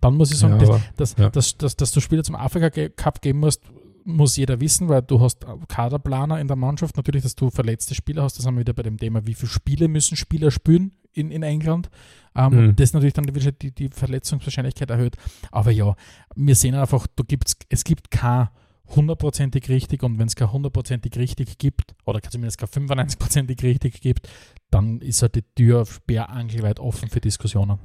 [0.00, 3.22] Dann muss ich sagen, ja, dass, dass, dass, dass, dass du Spieler zum Afrika Cup
[3.22, 3.62] geben musst,
[4.06, 6.98] muss jeder wissen, weil du hast Kaderplaner in der Mannschaft.
[6.98, 9.50] Natürlich, dass du verletzte Spieler hast, das haben wir wieder bei dem Thema, wie viele
[9.50, 11.90] Spiele müssen Spieler spielen in, in England.
[12.36, 12.76] Ähm, mhm.
[12.76, 15.16] Das natürlich dann die, die Verletzungswahrscheinlichkeit erhöht.
[15.50, 15.94] Aber ja,
[16.34, 18.48] wir sehen einfach, da gibt's, es gibt kein
[18.96, 24.28] hundertprozentig richtig und wenn es kein hundertprozentig richtig gibt, oder zumindest kein 95% richtig gibt,
[24.70, 27.78] dann ist halt die Tür sperrangelweit offen für Diskussionen.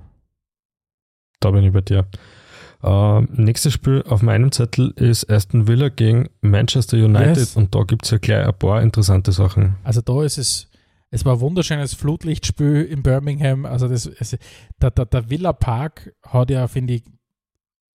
[1.40, 2.06] Da bin ich bei dir.
[2.82, 7.58] Uh, nächstes Spiel auf meinem Zettel ist Aston Villa gegen Manchester United yes.
[7.58, 9.76] und da gibt es ja gleich ein paar interessante Sachen.
[9.84, 10.69] Also da ist es,
[11.12, 13.66] es war ein wunderschönes Flutlichtspiel in Birmingham.
[13.66, 14.38] Also das, es,
[14.82, 17.04] der, der, der Villa Park hat ja, finde ich,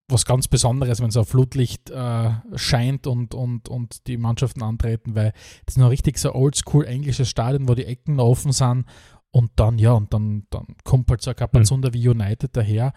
[0.09, 5.15] was ganz Besonderes, wenn so ein Flutlicht äh, scheint und, und, und die Mannschaften antreten,
[5.15, 5.33] weil
[5.65, 8.85] das ist noch richtig so oldschool englisches Stadion, wo die Ecken offen sind
[9.31, 11.95] und dann, ja, und dann, dann kommt halt so ein Kapazunder mhm.
[11.95, 12.93] wie United daher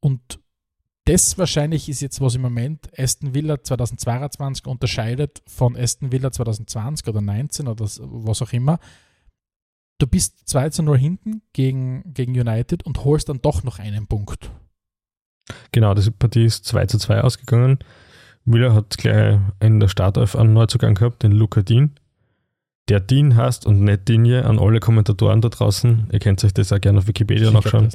[0.00, 0.40] und
[1.04, 7.08] das wahrscheinlich ist jetzt, was im Moment Aston Villa 2022 unterscheidet von Aston Villa 2020
[7.08, 8.78] oder 19 oder was auch immer.
[9.98, 14.06] Du bist 2 zu 0 hinten gegen, gegen United und holst dann doch noch einen
[14.06, 14.50] Punkt.
[15.72, 17.78] Genau, die Partie ist 2 zu 2 ausgegangen.
[18.44, 21.96] Villa hat gleich in der Startelf einen Neuzugang gehabt, den Luca Dean.
[22.88, 26.08] der Dean heißt und nicht Dinje an alle Kommentatoren da draußen.
[26.12, 27.88] Ihr könnt euch das auch gerne auf Wikipedia nachschauen.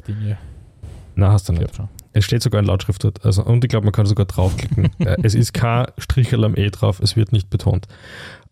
[1.16, 1.70] Nein, hast du nicht.
[2.12, 3.24] Es steht sogar in Lautschrift dort.
[3.24, 4.90] Also, und ich glaube, man kann sogar draufklicken.
[5.00, 7.88] Äh, es ist kein Strichel am E drauf, es wird nicht betont.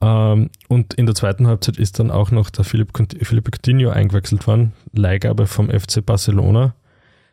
[0.02, 2.90] Ähm, und in der zweiten Halbzeit ist dann auch noch der Philipp,
[3.22, 6.74] Philippe Coutinho eingewechselt worden, Leihgabe vom FC Barcelona.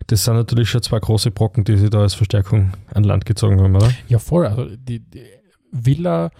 [0.07, 3.59] Das sind natürlich schon zwei große Brocken, die sie da als Verstärkung an Land gezogen
[3.59, 3.91] haben, oder?
[4.07, 4.45] Ja, voll.
[4.45, 5.25] Also die, die
[5.71, 6.31] Villa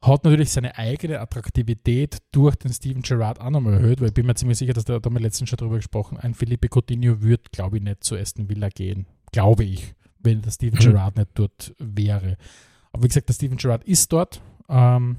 [0.00, 4.26] hat natürlich seine eigene Attraktivität durch den Steven Gerrard auch nochmal erhöht, weil ich bin
[4.26, 7.22] mir ziemlich sicher, dass der, da haben wir letztens schon drüber gesprochen, ein Felipe Coutinho
[7.22, 9.06] wird, glaube ich, nicht zu Aston Villa gehen.
[9.32, 10.84] Glaube ich, wenn der Steven mhm.
[10.84, 12.36] Gerrard nicht dort wäre.
[12.92, 15.16] Aber wie gesagt, der Steven Gerrard ist dort ähm,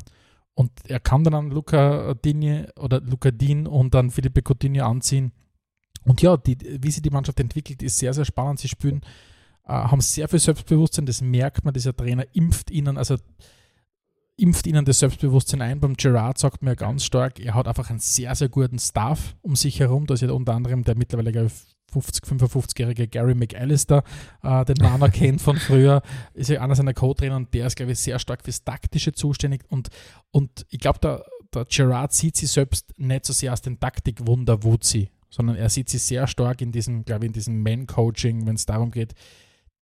[0.54, 5.32] und er kann dann an Luca Digne oder Luca Dean und dann Felipe Coutinho anziehen.
[6.04, 8.60] Und ja, die, wie sich die Mannschaft entwickelt, ist sehr, sehr spannend.
[8.60, 9.02] Sie spielen,
[9.66, 13.18] äh, haben sehr viel Selbstbewusstsein, das merkt man, dieser Trainer impft ihnen, also
[14.36, 15.80] impft ihnen das Selbstbewusstsein ein.
[15.80, 19.56] Beim Gerard sagt mir ganz stark, er hat einfach einen sehr, sehr guten Staff um
[19.56, 20.08] sich herum.
[20.08, 21.32] Da ist ja unter anderem der mittlerweile
[21.92, 24.04] 50, 55-jährige Gary McAllister,
[24.44, 26.02] äh, den auch kennt von früher,
[26.34, 29.64] ist ja einer seiner Co-Trainer und der ist, glaube ich, sehr stark fürs Taktische zuständig.
[29.70, 29.90] Und,
[30.32, 34.64] und ich glaube, der, der Gerard sieht sich selbst nicht so sehr als den Taktikwunder
[34.64, 38.56] Wutzi, sondern er sieht sich sehr stark in diesem, glaube ich, in diesem Man-Coaching, wenn
[38.56, 39.14] es darum geht,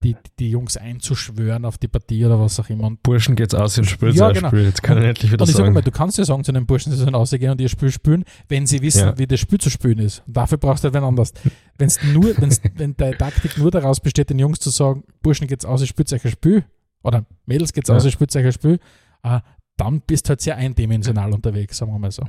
[0.03, 2.85] die, die Jungs einzuschwören auf die Partie oder was auch immer.
[2.85, 4.47] Und Burschen geht's aus und spielt ja, genau.
[4.47, 4.63] Spiel.
[4.63, 5.73] Jetzt kann und, ich endlich wieder und ich sagen.
[5.73, 8.23] Mal, du kannst ja sagen zu den Burschen, sie sollen ausgehen und ihr Spiel spielen,
[8.47, 9.17] wenn sie wissen, ja.
[9.17, 10.23] wie das Spiel zu spielen ist.
[10.25, 11.33] Und dafür brauchst du halt wen anders.
[11.77, 15.65] Wenn's nur, wenn's, wenn deine Taktik nur daraus besteht, den Jungs zu sagen, Burschen geht's
[15.65, 16.63] aus, ich spielt euch ein Spiel,
[17.03, 17.95] oder Mädels geht's ja.
[17.95, 18.79] aus, ich spielt euch ein Spiel,
[19.23, 19.41] äh,
[19.75, 22.23] dann bist du halt sehr eindimensional unterwegs, sagen wir mal so.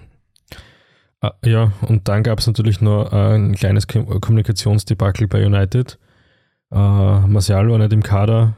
[1.21, 5.99] Ah, ja, und dann gab es natürlich noch ein kleines Kommunikationsdebakel bei United
[6.73, 8.55] äh, Martial war nicht im Kader.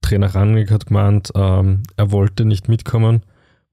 [0.00, 3.22] Trainer Rangnick hat gemeint, ähm, er wollte nicht mitkommen,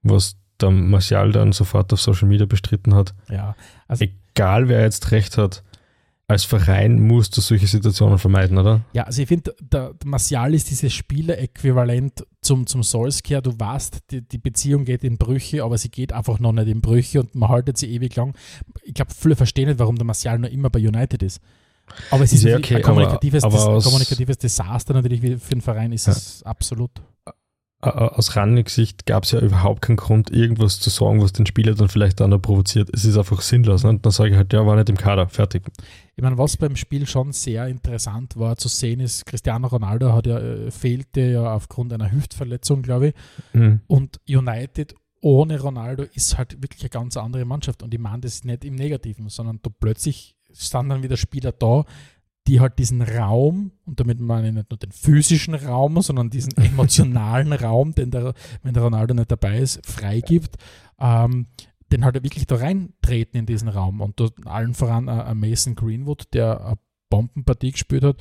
[0.02, 3.14] was der Martial dann sofort auf Social Media bestritten hat.
[3.28, 3.56] Ja,
[3.88, 5.64] also Egal wer jetzt recht hat,
[6.28, 8.82] als Verein musst du solche Situationen vermeiden, oder?
[8.92, 13.42] Ja, also ich finde, der, der Martial ist dieses Spieler-Äquivalent zum, zum Solskjaer.
[13.42, 16.80] Du weißt, die, die Beziehung geht in Brüche, aber sie geht einfach noch nicht in
[16.80, 18.36] Brüche und man haltet sie ewig lang.
[18.84, 21.40] Ich glaube, viele verstehen nicht, warum der Martial noch immer bei United ist.
[22.10, 25.92] Aber es ist ja okay, ein kommunikatives, aber, aber kommunikatives Desaster natürlich für den Verein
[25.92, 26.12] ist ja.
[26.12, 26.90] es absolut.
[27.82, 31.88] Aus Rannig-Sicht gab es ja überhaupt keinen Grund, irgendwas zu sagen, was den Spieler dann
[31.88, 32.90] vielleicht dann noch provoziert.
[32.92, 33.84] Es ist einfach sinnlos.
[33.84, 33.88] Ne?
[33.88, 35.62] Und dann sage ich halt, ja, war nicht im Kader, fertig.
[36.14, 40.26] Ich meine, was beim Spiel schon sehr interessant war zu sehen, ist, Cristiano Ronaldo hat
[40.26, 43.14] ja, äh, fehlte ja aufgrund einer Hüftverletzung, glaube ich.
[43.54, 43.80] Mhm.
[43.86, 47.82] Und United ohne Ronaldo ist halt wirklich eine ganz andere Mannschaft.
[47.82, 51.84] Und ich meine das nicht im Negativen, sondern da plötzlich standen dann wieder Spieler da,
[52.46, 56.56] die halt diesen Raum, und damit meine ich nicht nur den physischen Raum, sondern diesen
[56.56, 60.56] emotionalen Raum, den der, wenn der Ronaldo nicht dabei ist, freigibt,
[60.98, 61.46] ähm,
[61.92, 64.00] den halt wirklich da reintreten in diesen Raum.
[64.00, 68.16] Und allen voran äh, Mason Greenwood, der eine Bombenpartie gespielt hat,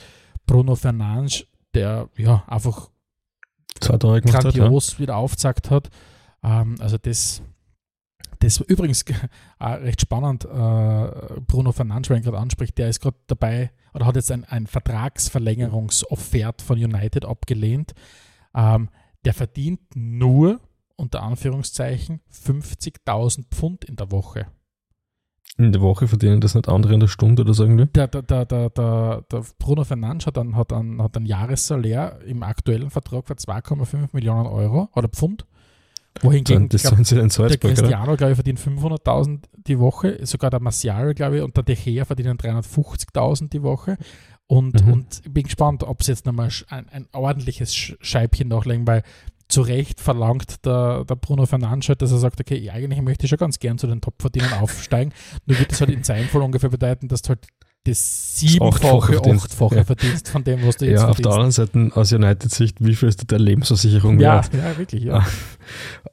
[0.46, 2.90] Bruno Fernandes, der ja einfach
[3.80, 5.00] grandios hat, ja.
[5.00, 5.90] wieder aufgezeigt hat.
[6.44, 7.42] Ähm, also das
[8.40, 9.06] das war übrigens
[9.62, 10.46] recht spannend.
[10.46, 14.68] Äh, Bruno Fernandes, wenn gerade anspricht, der ist gerade dabei oder hat jetzt ein, ein
[14.68, 17.94] Vertragsverlängerungsoffert von United abgelehnt.
[18.56, 18.90] Ähm,
[19.26, 20.62] der verdient nur,
[20.96, 24.48] unter Anführungszeichen, 50.000 Pfund in der Woche.
[25.58, 27.88] In der Woche verdienen das nicht andere in der Stunde oder so irgendwie?
[27.88, 32.90] Der, der, der, der, der, Bruno Fernandes hat ein, hat, hat ein Jahressalär im aktuellen
[32.90, 35.46] Vertrag von 2,5 Millionen Euro oder Pfund.
[36.22, 40.50] Wohingegen das glaub, sie in Salzburg, der Cristiano, glaube ich, verdient 500.000 die Woche, sogar
[40.50, 43.98] der Marcial, glaube ich, und der De Gea verdienen 350.000 die Woche.
[44.48, 44.94] Und, mhm.
[44.94, 49.04] und ich bin gespannt, ob sie jetzt nochmal ein, ein ordentliches Scheibchen nachlegen, weil
[49.48, 53.30] zu Recht verlangt der, der Bruno Fernandes halt, dass er sagt, okay, eigentlich möchte ich
[53.30, 55.12] schon ganz gern zu den Top-Verdienern aufsteigen.
[55.46, 57.48] Nur wird das halt in seinem Fall ungefähr bedeuten, dass du halt
[57.90, 59.84] das siebenfache, achtfache ja.
[59.84, 63.10] verdienst von dem, was du jetzt Ja, auf der anderen Seite aus United-Sicht, wie viel
[63.10, 64.50] ist der Lebensversicherung ja, wert?
[64.54, 65.26] Ja, wirklich, ja.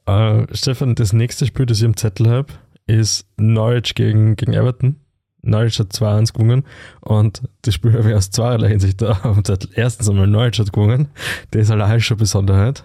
[0.05, 2.53] äh, Stefan, das nächste Spiel, das ich im Zettel habe,
[2.87, 4.97] ist Norwich gegen, gegen Everton.
[5.43, 6.63] Norwich hat 2-1 gewonnen
[7.01, 9.69] und das Spiel habe ich aus zweierlei Hinsicht da auf dem Zettel.
[9.75, 11.09] Erstens einmal Norwich hat gewonnen,
[11.51, 12.83] das ist allein schon Besonderheit.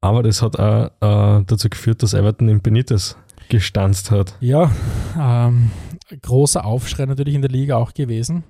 [0.00, 3.16] Aber das hat auch äh, dazu geführt, dass Everton in Benitez
[3.48, 4.36] gestanzt hat.
[4.40, 4.70] Ja,
[5.18, 5.70] ähm,
[6.20, 8.44] großer Aufschrei natürlich in der Liga auch gewesen.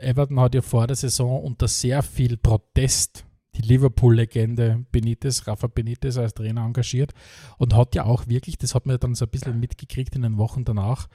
[0.00, 3.24] Everton hat ja vor der Saison unter sehr viel Protest
[3.56, 7.12] die Liverpool-Legende Benitez, Rafa Benitez als Trainer engagiert
[7.58, 10.38] und hat ja auch wirklich, das hat man dann so ein bisschen mitgekriegt in den
[10.38, 11.08] Wochen danach,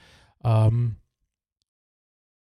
[0.43, 0.97] ähm,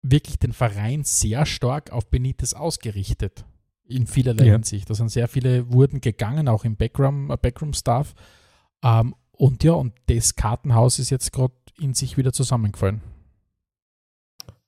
[0.01, 3.45] wirklich den Verein sehr stark auf Benitez ausgerichtet.
[3.89, 4.53] In vielerlei ja.
[4.53, 4.89] Hinsicht.
[4.89, 7.39] Da sind sehr viele wurden gegangen, auch im Backroom-Staff.
[7.41, 7.75] Backroom
[8.83, 13.01] ähm, und ja, und das Kartenhaus ist jetzt gerade in sich wieder zusammengefallen.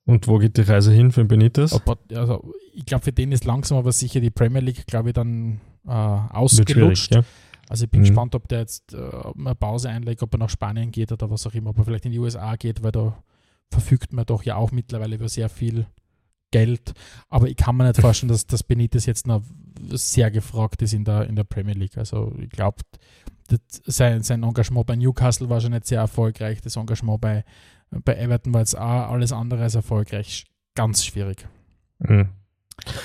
[0.06, 1.72] Und wo geht die Reise hin für Benitez?
[1.72, 5.14] Aber, also, ich glaube, für den ist langsam aber sicher die Premier League, glaube ich,
[5.14, 7.14] dann äh, ausgelutscht.
[7.14, 7.22] Ja.
[7.68, 8.04] Also ich bin Mhm.
[8.06, 8.98] gespannt, ob der jetzt äh,
[9.38, 12.06] eine Pause einlegt, ob er nach Spanien geht oder was auch immer, ob er vielleicht
[12.06, 13.22] in die USA geht, weil da
[13.70, 15.86] verfügt man doch ja auch mittlerweile über sehr viel
[16.50, 16.92] Geld.
[17.28, 19.42] Aber ich kann mir nicht vorstellen, dass, dass Benitez jetzt noch
[19.92, 21.96] sehr gefragt ist in der, in der Premier League.
[21.96, 22.78] Also ich glaube,
[23.86, 26.60] sein, sein Engagement bei Newcastle war schon nicht sehr erfolgreich.
[26.60, 27.44] Das Engagement bei,
[27.90, 30.44] bei Everton war jetzt auch alles andere als erfolgreich.
[30.74, 31.46] Ganz schwierig.
[31.98, 32.28] Mhm.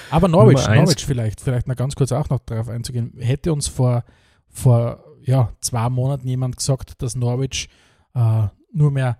[0.09, 0.67] Aber Norwich.
[0.67, 3.13] Norwich vielleicht, vielleicht noch ganz kurz auch noch darauf einzugehen.
[3.19, 4.03] Hätte uns vor,
[4.47, 7.69] vor ja, zwei Monaten jemand gesagt, dass Norwich
[8.13, 9.17] äh, nur mehr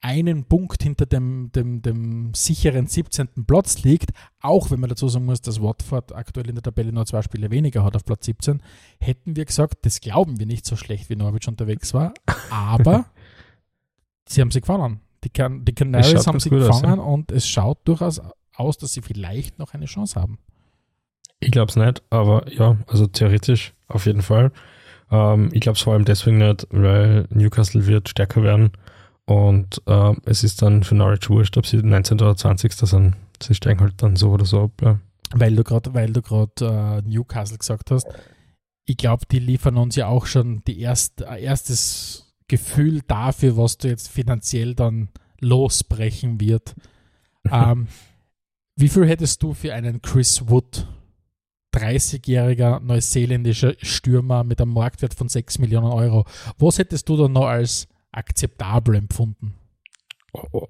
[0.00, 3.44] einen Punkt hinter dem, dem, dem sicheren 17.
[3.46, 7.04] Platz liegt, auch wenn man dazu sagen muss, dass Watford aktuell in der Tabelle nur
[7.04, 8.62] zwei Spiele weniger hat auf Platz 17,
[9.00, 12.14] hätten wir gesagt, das glauben wir nicht so schlecht, wie Norwich unterwegs war,
[12.48, 13.06] aber
[14.28, 15.00] sie haben sie gefangen.
[15.24, 18.20] Die, Can die Es Canaries haben sie gut aus, gefangen und es schaut durchaus
[18.54, 20.38] aus, dass sie vielleicht noch eine Chance haben.
[21.40, 24.52] Ich glaube es nicht, aber ja, also theoretisch auf jeden Fall.
[25.10, 28.72] Ähm, ich glaube es vor allem deswegen nicht, weil Newcastle wird stärker werden
[29.28, 32.20] und ähm, es ist dann für Norwich wurscht, ob sie 19.
[32.20, 32.72] oder 20.
[32.72, 33.14] sind.
[33.42, 34.72] Sie steigen halt dann so oder so ab.
[34.80, 34.98] Ja.
[35.34, 38.06] Weil du gerade, weil du gerade äh, Newcastle gesagt hast,
[38.86, 43.78] ich glaube, die liefern uns ja auch schon die erst, ein erstes Gefühl dafür, was
[43.78, 46.74] du jetzt finanziell dann losbrechen wird.
[47.50, 47.88] ähm,
[48.76, 50.86] wie viel hättest du für einen Chris Wood,
[51.74, 56.24] 30-jähriger neuseeländischer Stürmer mit einem Marktwert von 6 Millionen Euro,
[56.58, 59.54] was hättest du dann noch als akzeptabel empfunden?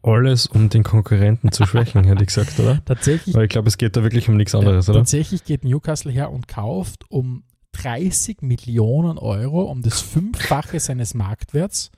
[0.03, 2.83] Alles, um den Konkurrenten zu schwächen, hätte ich gesagt, oder?
[2.85, 5.01] Tatsächlich Weil ich glaube, es geht da wirklich um nichts anderes, oder?
[5.01, 7.43] Tatsächlich geht Newcastle her und kauft um
[7.83, 11.91] 30 Millionen Euro, um das Fünffache seines Marktwerts,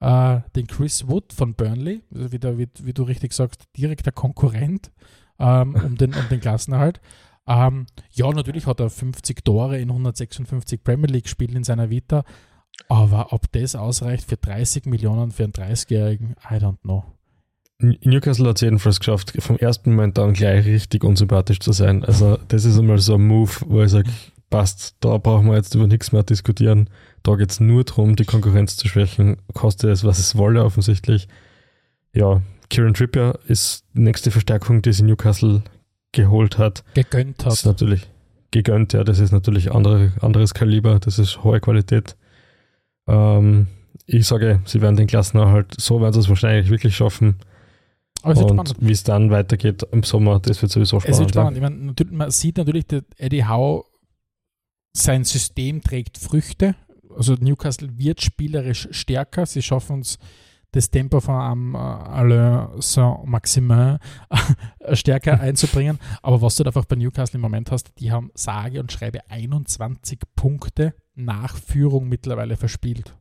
[0.00, 4.12] äh, den Chris Wood von Burnley, also wie, der, wie, wie du richtig sagst, direkter
[4.12, 4.90] Konkurrent
[5.38, 7.00] ähm, um, den, um den Klassenerhalt.
[7.46, 12.24] Ähm, ja, natürlich hat er 50 Tore in 156 Premier League-Spielen in seiner Vita,
[12.88, 17.04] aber ob das ausreicht für 30 Millionen für einen 30-Jährigen, I don't know.
[17.78, 22.04] Newcastle hat es jedenfalls geschafft, vom ersten Moment an gleich richtig unsympathisch zu sein.
[22.04, 24.10] Also, das ist einmal so ein Move, wo ich sage,
[24.50, 26.90] passt, da brauchen wir jetzt über nichts mehr diskutieren.
[27.22, 31.28] Da geht es nur darum, die Konkurrenz zu schwächen, kostet es, was es wolle, offensichtlich.
[32.12, 35.62] Ja, Kieran Trippier ist die nächste Verstärkung, die sie Newcastle
[36.12, 36.84] geholt hat.
[36.94, 37.72] Gegönnt Das ist hat.
[37.72, 38.08] natürlich
[38.50, 42.16] gegönnt, ja, das ist natürlich andere, anderes Kaliber, das ist hohe Qualität.
[43.06, 43.68] Ähm,
[44.06, 47.36] ich sage, sie werden den Klassenerhalt, so werden sie es wahrscheinlich wirklich schaffen.
[48.22, 51.14] Aber es wird Und wie es dann weitergeht im Sommer, das wird sowieso spannend.
[51.14, 51.58] Es wird spannend.
[51.58, 51.68] Ja.
[51.68, 53.84] Ich meine, man sieht natürlich, dass Eddie Howe,
[54.92, 56.74] sein System trägt Früchte.
[57.16, 59.46] Also Newcastle wird spielerisch stärker.
[59.46, 60.18] Sie schaffen es,
[60.72, 63.98] das Tempo von einem äh, Alain Saint-Maximin
[64.80, 65.98] äh, stärker einzubringen.
[66.22, 69.28] Aber was du da einfach bei Newcastle im Moment hast, die haben sage und schreibe
[69.28, 73.16] 21 Punkte nach Führung mittlerweile verspielt.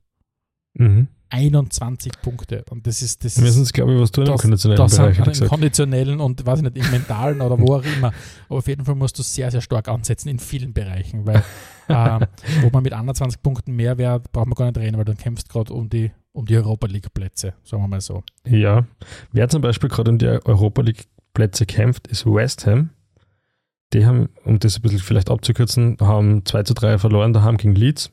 [0.76, 1.08] Mhm.
[1.30, 2.64] 21 Punkte.
[2.70, 4.96] Und das ist das Wir müssen es, glaube ich, was tun im das, konditionellen das
[4.98, 5.50] Bereich, im gesagt.
[5.50, 8.12] konditionellen und weiß ich nicht, im mentalen oder wo auch immer.
[8.48, 11.44] Aber auf jeden Fall musst du sehr, sehr stark ansetzen in vielen Bereichen, weil
[11.90, 12.26] ähm,
[12.62, 15.50] wo man mit 21 Punkten mehr wäre, braucht man gar nicht reden, weil dann kämpfst
[15.50, 18.24] gerade um die, um die Europa League Plätze, sagen wir mal so.
[18.48, 18.86] Ja.
[19.32, 22.90] Wer zum Beispiel gerade um die Europa League Plätze kämpft, ist West Ham.
[23.94, 27.76] Die haben, um das ein bisschen vielleicht abzukürzen, haben 2 zu 3 verloren daheim gegen
[27.76, 28.12] Leeds.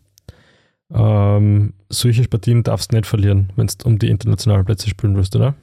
[0.93, 5.35] Ähm, solche Partien darfst du nicht verlieren, wenn du um die internationalen Plätze spielen willst,
[5.35, 5.55] oder?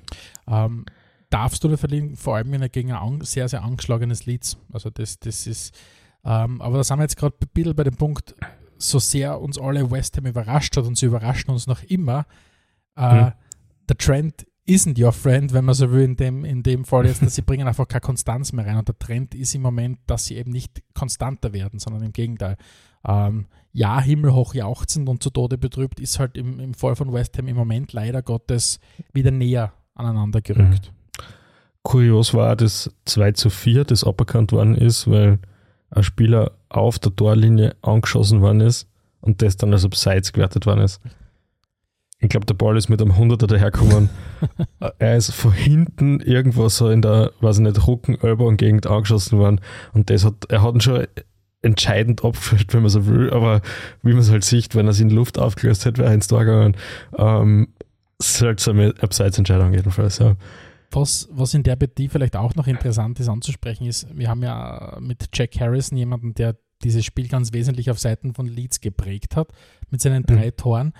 [0.47, 0.85] Ähm,
[1.29, 4.57] darfst du da verlieren, vor allem wenn er gegen ein sehr, sehr angeschlagenes Leeds.
[4.71, 5.73] Also das, das ist,
[6.25, 8.35] ähm, aber da sind wir jetzt gerade ein bisschen bei dem Punkt,
[8.77, 12.25] so sehr uns alle West Ham überrascht hat und sie überraschen uns noch immer,
[12.95, 13.31] äh, Hm.
[13.89, 17.21] der Trend isn't your friend, wenn man so will, in dem, in dem Fall jetzt,
[17.21, 18.77] dass sie bringen einfach keine Konstanz mehr rein.
[18.77, 22.57] Und der Trend ist im Moment, dass sie eben nicht konstanter werden, sondern im Gegenteil.
[23.05, 27.37] Ähm, ja, himmelhoch jauchzend und zu Tode betrübt ist halt im, im Fall von West
[27.37, 28.79] Ham im Moment leider Gottes
[29.11, 30.91] wieder näher aneinander gerückt.
[31.81, 35.39] Kurios war, dass 2 zu 4 das aberkannt worden ist, weil
[35.89, 38.87] ein Spieler auf der Torlinie angeschossen worden ist
[39.21, 41.01] und das dann als Abseits gewertet worden ist.
[42.19, 44.09] Ich glaube, der Ball ist mit einem 100er dahergekommen.
[44.97, 49.59] er ist von hinten irgendwo so in der, weiß ich nicht, Rücken, Ellbogen-Gegend angeschossen worden
[49.93, 51.05] und das hat, er hat ihn schon
[51.63, 53.61] entscheidend abgefällt, wenn man so will, aber
[54.03, 56.13] wie man es halt sieht, wenn er es in die Luft aufgelöst hätte, wäre er
[56.13, 56.75] ins Tor gegangen.
[57.17, 57.69] Ähm,
[58.21, 60.35] seltsame Abseitsentscheidung jedenfalls, ja.
[60.91, 64.97] Was, was in der Partie vielleicht auch noch interessant ist anzusprechen ist, wir haben ja
[64.99, 69.47] mit Jack Harrison jemanden, der dieses Spiel ganz wesentlich auf Seiten von Leeds geprägt hat,
[69.89, 70.93] mit seinen drei Toren.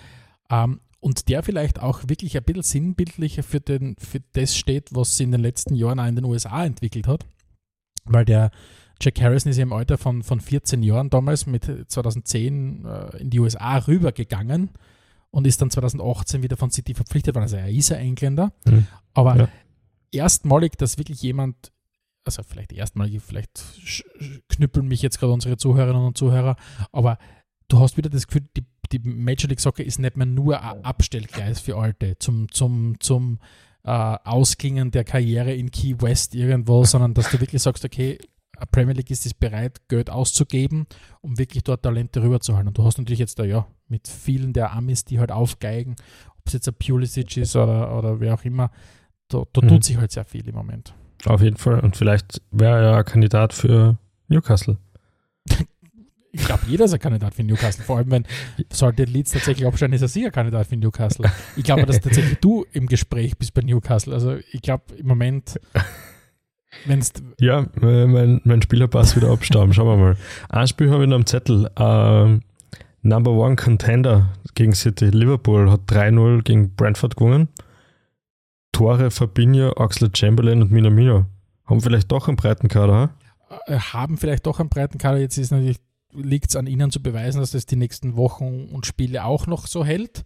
[0.50, 5.18] Ähm, und der vielleicht auch wirklich ein bisschen sinnbildlicher für, den, für das steht, was
[5.18, 7.26] sie in den letzten Jahren auch in den USA entwickelt hat.
[8.06, 8.52] Weil der
[9.04, 13.30] Jack Harrison ist ja im Alter von, von 14 Jahren damals mit 2010 äh, in
[13.30, 14.70] die USA rübergegangen
[15.30, 17.44] und ist dann 2018 wieder von City verpflichtet worden.
[17.44, 18.54] Also er ist ein Engländer.
[18.66, 18.88] Mhm.
[19.14, 19.48] Aber ja.
[20.12, 21.74] erstmalig, dass wirklich jemand,
[22.24, 23.64] also vielleicht erstmalig, vielleicht
[24.48, 26.56] knüppeln mich jetzt gerade unsere Zuhörerinnen und Zuhörer,
[26.92, 27.18] aber
[27.68, 30.86] du hast wieder das Gefühl, die die Major League Soccer ist nicht mehr nur ein
[30.86, 33.40] Abstellgleis für Alte zum, zum, zum
[33.84, 38.20] äh, Ausklingen der Karriere in Key West irgendwo, sondern dass du wirklich sagst, okay,
[38.72, 40.86] Premier League ist es bereit, Geld auszugeben,
[41.22, 42.70] um wirklich dort Talente rüberzuhalten.
[42.70, 45.96] Und du hast natürlich jetzt da ja mit vielen der Amis, die halt aufgeigen,
[46.38, 48.72] ob es jetzt ein Pulisic ist oder, oder wer auch immer,
[49.28, 49.68] da, da mhm.
[49.68, 50.94] tut sich halt sehr viel im Moment.
[51.26, 51.80] Auf jeden Fall.
[51.80, 53.98] Und vielleicht wäre er ja ein Kandidat für
[54.28, 54.78] Newcastle.
[56.32, 57.84] ich glaube, jeder ist ein Kandidat für Newcastle.
[57.84, 58.26] Vor allem, wenn
[58.72, 61.32] sollte Leeds tatsächlich absteigen, ist er sicher Kandidat für Newcastle.
[61.56, 64.14] Ich glaube, dass tatsächlich du im Gespräch bist bei Newcastle.
[64.14, 65.60] Also ich glaube, im Moment,
[66.86, 67.14] wenn es.
[67.40, 69.74] Ja, mein, mein Spielerpass wieder abstauben.
[69.74, 70.18] Schauen wir mal.
[70.50, 71.70] Ein Spiel habe ich noch am Zettel.
[71.78, 72.42] Ähm,
[73.02, 75.06] Number One Contender gegen City.
[75.06, 77.50] Liverpool hat 3-0 gegen Brentford gewonnen.
[78.72, 81.26] Tore Fabinho, Oxlade Chamberlain und Minamino.
[81.66, 83.10] Haben vielleicht doch einen breiten Kader, ha?
[83.68, 85.20] Äh, haben vielleicht doch einen breiten Kader.
[85.20, 85.80] Jetzt ist natürlich
[86.16, 89.68] liegt es an ihnen zu beweisen, dass das die nächsten Wochen und Spiele auch noch
[89.68, 90.24] so hält.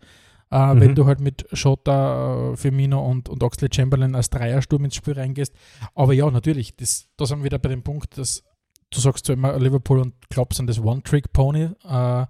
[0.52, 0.80] Äh, mhm.
[0.80, 5.14] Wenn du halt mit Shota, äh, Firmino und, und Oxley Chamberlain als Dreiersturm ins Spiel
[5.14, 5.54] reingehst.
[5.94, 8.44] Aber ja, natürlich, das, da sind wir wieder bei dem Punkt, dass
[8.90, 11.70] du sagst zwar immer Liverpool und glaubst an das One-Trick-Pony.
[11.84, 12.26] Äh,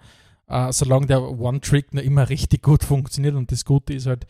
[0.49, 4.25] äh, solange der One-Trick noch immer richtig gut funktioniert und das Gute ist halt,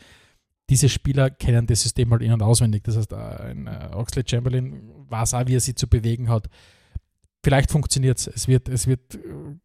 [0.69, 2.83] diese Spieler kennen das System halt in- und auswendig.
[2.83, 6.49] Das heißt, äh, ein äh, Oxley Chamberlain weiß auch, wie er sich zu bewegen hat
[7.43, 8.27] vielleicht funktioniert es.
[8.27, 9.17] Es wird, es wird,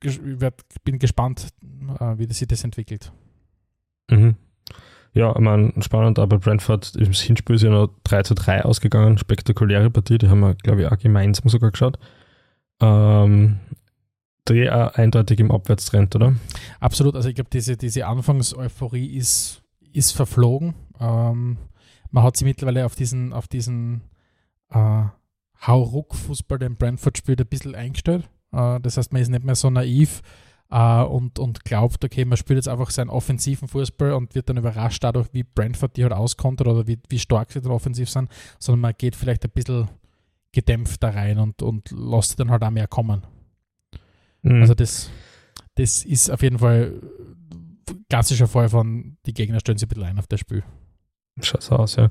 [0.05, 3.13] ich bin gespannt, wie sich das entwickelt.
[4.11, 4.37] Mhm.
[5.15, 9.19] Ja, ich meine, spannend, aber Brentford im Hinspiel ist ja noch 3 zu 3 ausgegangen.
[9.19, 11.99] Spektakuläre Partie, die haben wir, glaube ich, auch gemeinsam sogar geschaut.
[12.81, 13.61] Ähm,
[14.45, 16.35] Dreh auch eindeutig im Abwärtstrend, oder?
[16.81, 19.63] Absolut, also ich glaube, diese, diese Anfangseuphorie ist,
[19.93, 20.75] ist verflogen.
[20.99, 21.59] Ähm,
[22.11, 24.03] man hat sie mittlerweile auf diesen, auf diesen
[24.71, 25.05] äh,
[25.65, 28.29] Hauruck-Fußball, den Brentford spielt, ein bisschen eingestellt.
[28.51, 30.23] Äh, das heißt, man ist nicht mehr so naiv
[30.73, 34.57] äh, und, und glaubt, okay, man spielt jetzt einfach seinen offensiven Fußball und wird dann
[34.57, 38.31] überrascht dadurch, wie Brentford die halt auskontert oder wie, wie stark sie dann offensiv sind,
[38.59, 39.89] sondern man geht vielleicht ein bisschen
[40.51, 43.23] gedämpft da rein und, und lässt dann halt auch mehr kommen.
[44.43, 44.63] Mhm.
[44.63, 45.11] Also das,
[45.75, 47.01] das ist auf jeden Fall
[48.09, 50.63] klassischer Fall von, die Gegner stellen sich ein bisschen ein auf das Spiel.
[51.41, 52.11] So aus, ja.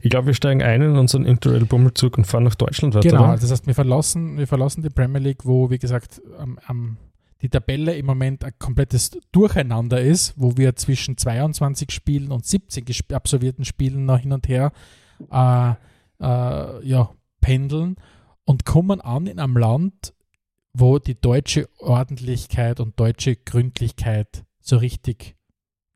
[0.00, 3.08] Ich glaube, wir steigen ein in unseren Interrail-Bummelzug und fahren nach Deutschland weiter.
[3.08, 3.36] Genau, oder?
[3.36, 6.96] das heißt, wir verlassen, wir verlassen die Premier League, wo, wie gesagt, am, am,
[7.42, 12.84] die Tabelle im Moment ein komplettes Durcheinander ist, wo wir zwischen 22 Spielen und 17
[13.12, 14.72] absolvierten Spielen noch hin und her
[15.30, 15.70] äh,
[16.20, 17.96] äh, ja, pendeln
[18.44, 20.14] und kommen an in einem Land,
[20.72, 25.36] wo die deutsche Ordentlichkeit und deutsche Gründlichkeit so richtig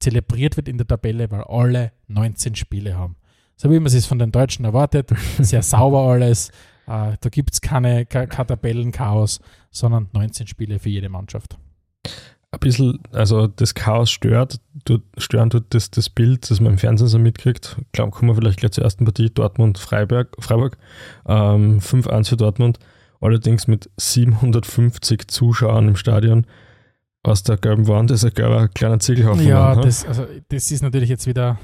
[0.00, 3.16] zelebriert wird in der Tabelle, weil alle 19 Spiele haben.
[3.56, 6.50] So wie man es von den Deutschen erwartet, sehr sauber alles.
[6.86, 11.58] Äh, da gibt es keine, Tabellenchaos, sondern 19 Spiele für jede Mannschaft.
[12.52, 16.78] Ein bisschen, also das Chaos stört, tut, stören tut das, das Bild, das man im
[16.78, 17.76] Fernsehen so mitkriegt.
[17.80, 20.36] Ich glaube, kommen wir vielleicht gleich zur ersten Partie, Dortmund-Freiburg.
[20.38, 20.78] Freiburg,
[21.26, 22.78] ähm, 5-1 für Dortmund,
[23.20, 26.46] allerdings mit 750 Zuschauern im Stadion
[27.26, 29.46] aus der gelben Wand ist ein gelber kleiner Ziegelhaufen.
[29.46, 31.58] Ja, das, also, das ist natürlich jetzt wieder.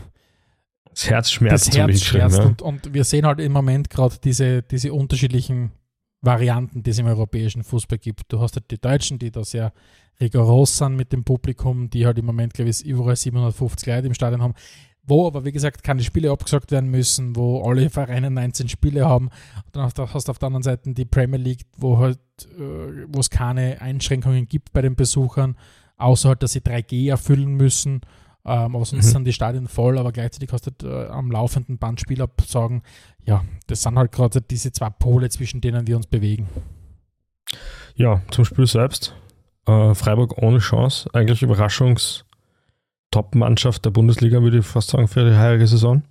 [0.92, 1.68] Das Herz schmerzt.
[1.68, 2.38] Das Herz schmerzt.
[2.38, 2.44] Ja.
[2.44, 5.72] Und, und wir sehen halt im Moment gerade diese, diese unterschiedlichen
[6.20, 8.32] Varianten, die es im europäischen Fußball gibt.
[8.32, 9.72] Du hast halt die Deutschen, die da sehr
[10.20, 14.14] rigoros sind mit dem Publikum, die halt im Moment, glaube ich, überall 750 Leute im
[14.14, 14.54] Stadion haben
[15.04, 19.30] wo aber, wie gesagt, keine Spiele abgesagt werden müssen, wo alle Vereine 19 Spiele haben.
[19.72, 22.20] dann hast du auf der anderen Seite die Premier League, wo halt,
[22.56, 25.56] äh, wo es keine Einschränkungen gibt bei den Besuchern,
[25.96, 28.02] außer halt, dass sie 3G erfüllen müssen.
[28.44, 29.10] Ähm, aber sonst mhm.
[29.10, 32.82] sind die Stadien voll, aber gleichzeitig hast du halt, äh, am laufenden Band Spielabsagen.
[33.24, 36.48] Ja, das sind halt gerade diese zwei Pole, zwischen denen wir uns bewegen.
[37.94, 39.14] Ja, zum Spiel selbst.
[39.66, 42.24] Äh, Freiburg ohne Chance, eigentlich Überraschungs-
[43.12, 46.02] Top-Mannschaft der Bundesliga, würde ich fast sagen, für die heurige Saison.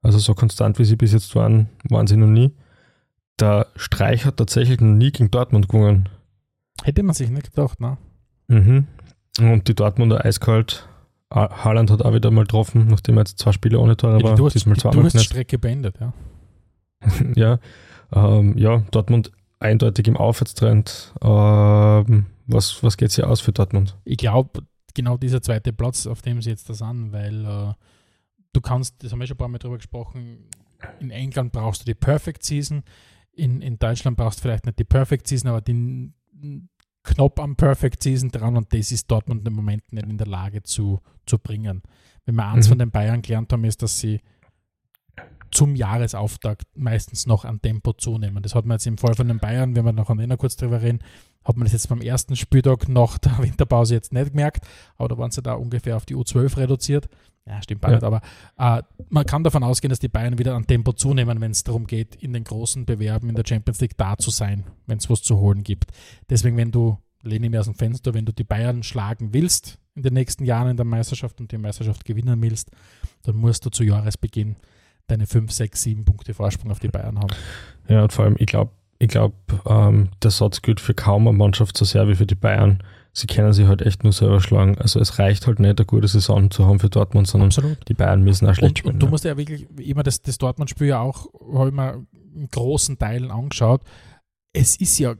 [0.00, 2.52] Also so konstant, wie sie bis jetzt waren, waren sie noch nie.
[3.38, 6.08] Der Streich hat tatsächlich noch nie gegen Dortmund gewonnen.
[6.82, 7.98] Hätte man sich nicht gedacht, ne?
[8.46, 8.86] Mhm.
[9.40, 10.88] Und die Dortmunder eiskalt.
[11.30, 14.34] Haaland hat auch wieder mal getroffen, nachdem er jetzt zwei Spiele ohne Tore war.
[14.34, 16.12] Du hast, diesmal du hast Strecke beendet, ja.
[17.34, 17.58] ja,
[18.12, 21.14] ähm, ja, Dortmund eindeutig im Aufwärtstrend.
[21.22, 23.96] Ähm, was was geht es hier aus für Dortmund?
[24.04, 24.62] Ich glaube,
[24.94, 27.74] genau dieser zweite Platz, auf dem sie jetzt da sind, weil äh,
[28.52, 30.48] du kannst, das haben wir schon ein paar Mal drüber gesprochen,
[30.98, 32.82] in England brauchst du die Perfect Season,
[33.32, 36.14] in, in Deutschland brauchst du vielleicht nicht die Perfect Season, aber den
[37.08, 40.62] Knopf am Perfect Season dran und das ist Dortmund im Moment nicht in der Lage
[40.62, 41.82] zu, zu bringen.
[42.26, 42.70] Wenn wir eins mhm.
[42.70, 44.20] von den Bayern gelernt haben, ist, dass sie
[45.50, 48.42] zum Jahresauftakt meistens noch an Tempo zunehmen.
[48.42, 50.82] Das hat man jetzt im Fall von den Bayern, wenn wir noch an kurz drüber
[50.82, 51.00] reden,
[51.48, 55.18] hat man das jetzt beim ersten Spieltag nach der Winterpause jetzt nicht gemerkt, aber da
[55.18, 57.08] waren sie da ungefähr auf die U12 reduziert.
[57.46, 57.90] Ja, stimmt ja.
[57.90, 58.20] nicht, aber
[58.58, 61.86] äh, man kann davon ausgehen, dass die Bayern wieder an Tempo zunehmen, wenn es darum
[61.86, 65.22] geht, in den großen Bewerben in der Champions League da zu sein, wenn es was
[65.22, 65.90] zu holen gibt.
[66.28, 70.02] Deswegen, wenn du, lehne mir aus dem Fenster, wenn du die Bayern schlagen willst in
[70.02, 72.70] den nächsten Jahren in der Meisterschaft und die Meisterschaft gewinnen willst,
[73.22, 74.56] dann musst du zu Jahresbeginn
[75.06, 77.34] deine 5, 6, 7 Punkte Vorsprung auf die Bayern haben.
[77.88, 79.34] Ja, und vor allem, ich glaube, ich glaube,
[79.66, 82.82] ähm, der Satz gilt für kaum eine Mannschaft so sehr wie für die Bayern.
[83.12, 84.76] Sie können sich halt echt nur selber schlagen.
[84.78, 87.88] Also es reicht halt nicht, eine gute Saison zu haben für Dortmund, sondern Absolut.
[87.88, 88.94] die Bayern müssen auch schlecht und, spielen.
[88.94, 89.10] Und du ja.
[89.10, 93.30] musst ja wirklich immer das, das Dortmund-Spiel ja auch, habe ich mir in großen Teilen
[93.30, 93.82] angeschaut.
[94.52, 95.14] Es ist ja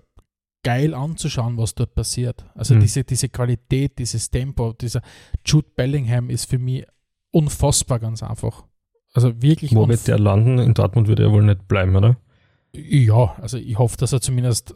[0.65, 2.45] geil anzuschauen, was dort passiert.
[2.55, 2.81] Also mhm.
[2.81, 5.03] diese, diese Qualität, dieses Tempo, dieser
[5.45, 6.85] Jude Bellingham ist für mich
[7.31, 8.65] unfassbar ganz einfach.
[9.13, 9.75] Also wirklich.
[9.75, 10.59] Wo wird der landen?
[10.59, 12.17] In Dortmund wird er wohl nicht bleiben, oder?
[12.73, 14.75] Ja, also ich hoffe, dass er zumindest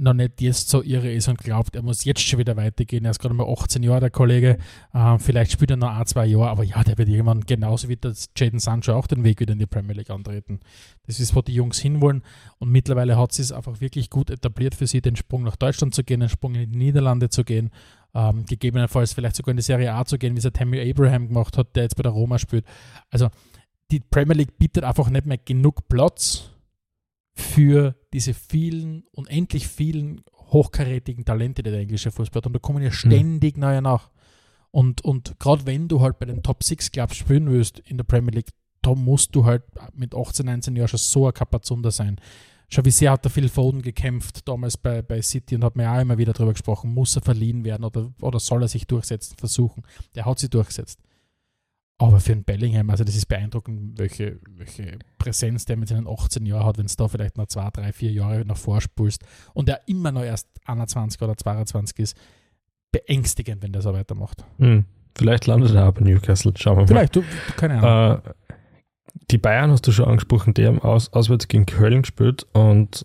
[0.00, 3.04] noch nicht jetzt so irre ist und glaubt, er muss jetzt schon wieder weitergehen.
[3.04, 4.56] Er ist gerade mal 18 Jahre, der Kollege.
[4.94, 7.96] Äh, vielleicht spielt er noch ein, zwei Jahre, aber ja, der wird irgendwann genauso wie
[7.96, 10.60] der Jaden Sancho auch den Weg wieder in die Premier League antreten.
[11.06, 12.22] Das ist, wo die Jungs hinwollen.
[12.58, 15.94] Und mittlerweile hat sie es einfach wirklich gut etabliert für sie, den Sprung nach Deutschland
[15.94, 17.70] zu gehen, den Sprung in die Niederlande zu gehen.
[18.14, 21.28] Ähm, gegebenenfalls vielleicht sogar in die Serie A zu gehen, wie es der Tammy Abraham
[21.28, 22.64] gemacht hat, der jetzt bei der Roma spielt.
[23.10, 23.28] Also
[23.90, 26.50] die Premier League bietet einfach nicht mehr genug Platz
[27.34, 32.46] für diese vielen, unendlich vielen hochkarätigen Talente, die der englische Fußball hat.
[32.46, 32.94] Und da kommen ja mhm.
[32.94, 33.62] ständig mhm.
[33.62, 34.10] neue nach.
[34.70, 38.04] Und, und gerade wenn du halt bei den Top 6 Clubs spielen willst in der
[38.04, 38.50] Premier League,
[38.82, 39.62] da musst du halt
[39.94, 42.20] mit 18, 19 Jahren schon so ein Kapazunder sein.
[42.68, 45.90] Schau, wie sehr hat der Phil Foden gekämpft damals bei, bei City und hat mir
[45.90, 49.36] auch immer wieder darüber gesprochen, muss er verliehen werden oder, oder soll er sich durchsetzen,
[49.36, 49.82] versuchen.
[50.14, 51.00] Der hat sich durchgesetzt.
[52.00, 56.46] Aber für einen Bellingham, also das ist beeindruckend, welche, welche Präsenz der mit seinen 18
[56.46, 59.22] Jahren hat, wenn es da vielleicht noch zwei, drei, vier Jahre nach vorspulst
[59.52, 62.16] und er immer noch erst 21 oder 22 ist.
[62.90, 64.42] Beängstigend, wenn der so weitermacht.
[64.58, 64.86] Hm.
[65.14, 66.86] Vielleicht landet er aber Newcastle, schauen wir mal.
[66.88, 68.22] Vielleicht, du, du keine Ahnung.
[68.24, 68.30] Äh,
[69.30, 73.04] die Bayern hast du schon angesprochen, die haben aus, auswärts gegen Köln gespielt und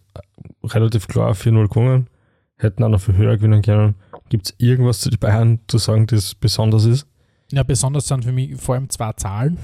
[0.63, 2.07] relativ klar 4-0 gewonnen.
[2.55, 3.95] Hätten auch noch viel höher gewinnen können.
[4.29, 7.07] Gibt es irgendwas zu den Bayern zu sagen, das besonders ist?
[7.51, 9.59] Ja, besonders sind für mich vor allem zwei Zahlen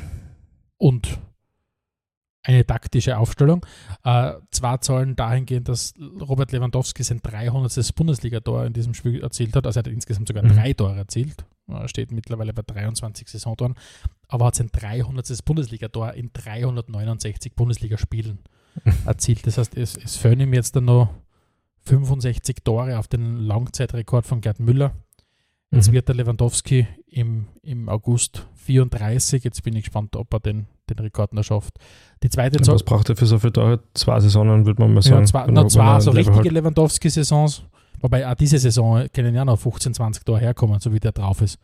[0.77, 1.19] und
[2.43, 3.65] eine taktische Aufstellung.
[4.03, 7.95] Äh, zwei Zahlen dahingehend, dass Robert Lewandowski sein 300.
[7.95, 9.65] Bundesliga-Tor in diesem Spiel erzielt hat.
[9.65, 10.55] Also er hat insgesamt sogar mhm.
[10.55, 11.45] drei Tore erzielt.
[11.67, 13.75] Er steht mittlerweile bei 23 Saisontoren,
[14.27, 15.45] aber hat sein 300.
[15.45, 18.39] Bundesliga-Tor in 369 Bundesligaspielen
[19.05, 19.45] erzielt.
[19.45, 21.13] Das heißt, es, es fehlen ihm jetzt dann noch
[21.85, 24.93] 65 Tore auf den Langzeitrekord von Gerd Müller.
[25.71, 25.93] Jetzt mhm.
[25.93, 29.43] wird der Lewandowski im, im August 34.
[29.43, 31.77] Jetzt bin ich gespannt, ob er den, den Rekord noch schafft.
[32.23, 33.79] Die zweite ja, Was braucht er für so viele Tore?
[33.93, 35.21] Zwei Saisonen, würde man mal sagen.
[35.21, 36.51] Ja, zwei, noch zwei so richtige halt.
[36.51, 37.63] Lewandowski-Saisons.
[37.99, 41.41] Wobei auch diese Saison können ja noch 15, 20 Tore herkommen, so wie der drauf
[41.41, 41.59] ist.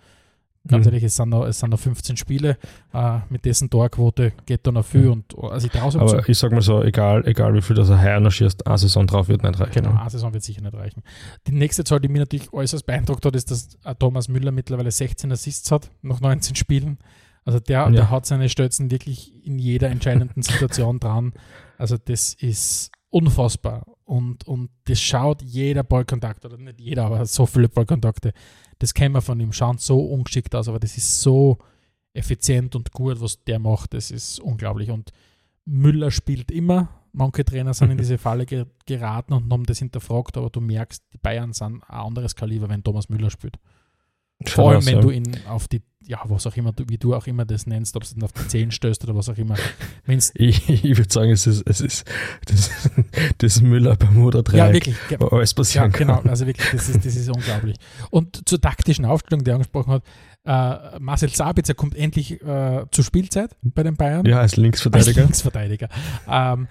[0.67, 0.89] Ganz mhm.
[0.89, 2.57] ehrlich, es sind, noch, es sind noch 15 Spiele.
[2.93, 5.01] Äh, mit dessen Torquote geht da noch viel.
[5.01, 5.11] Mhm.
[5.11, 8.01] Und, also ich Aber so, ich sag mal so, egal, egal wie viel das er
[8.01, 9.83] heuer noch schießt, eine Saison drauf wird nicht reichen.
[9.83, 11.03] Genau, eine Saison wird sicher nicht reichen.
[11.47, 15.31] Die nächste Zahl, die mich natürlich äußerst beeindruckt hat, ist, dass Thomas Müller mittlerweile 16
[15.31, 16.97] Assists hat, nach 19 Spielen.
[17.45, 17.89] Also der, ja.
[17.89, 21.33] der hat seine Stötzen wirklich in jeder entscheidenden Situation dran.
[21.77, 23.85] Also das ist unfassbar.
[24.03, 28.33] Und, und das schaut jeder Ballkontakt, oder nicht jeder, aber so viele Ballkontakte
[28.79, 31.57] das kennen wir von ihm, schaut so ungeschickt aus, aber das ist so
[32.13, 34.91] effizient und gut, was der macht, das ist unglaublich.
[34.91, 35.11] Und
[35.65, 38.45] Müller spielt immer, manche Trainer sind in diese Falle
[38.85, 42.83] geraten und haben das hinterfragt, aber du merkst, die Bayern sind ein anderes Kaliber, wenn
[42.83, 43.57] Thomas Müller spielt.
[44.45, 47.43] Vor allem, wenn du ihn auf die, ja, was auch immer, wie du auch immer
[47.43, 49.55] das nennst, ob es dann auf die Zehen stößt oder was auch immer.
[50.05, 52.05] Wenn's ich, ich würde sagen, es ist, es ist
[52.45, 52.71] das,
[53.39, 54.57] das Müller Bermuda 3.
[54.57, 54.95] Ja, wirklich.
[55.09, 56.21] Ja, alles passieren ja, genau.
[56.21, 57.77] Also wirklich, das ist, das ist unglaublich.
[58.11, 60.03] Und zur taktischen Aufstellung, die er angesprochen hat,
[60.45, 64.25] äh, Marcel Sabitzer kommt endlich äh, zur Spielzeit bei den Bayern.
[64.25, 65.07] Ja, als Linksverteidiger.
[65.09, 65.89] Als Linksverteidiger.
[66.29, 66.67] Ähm,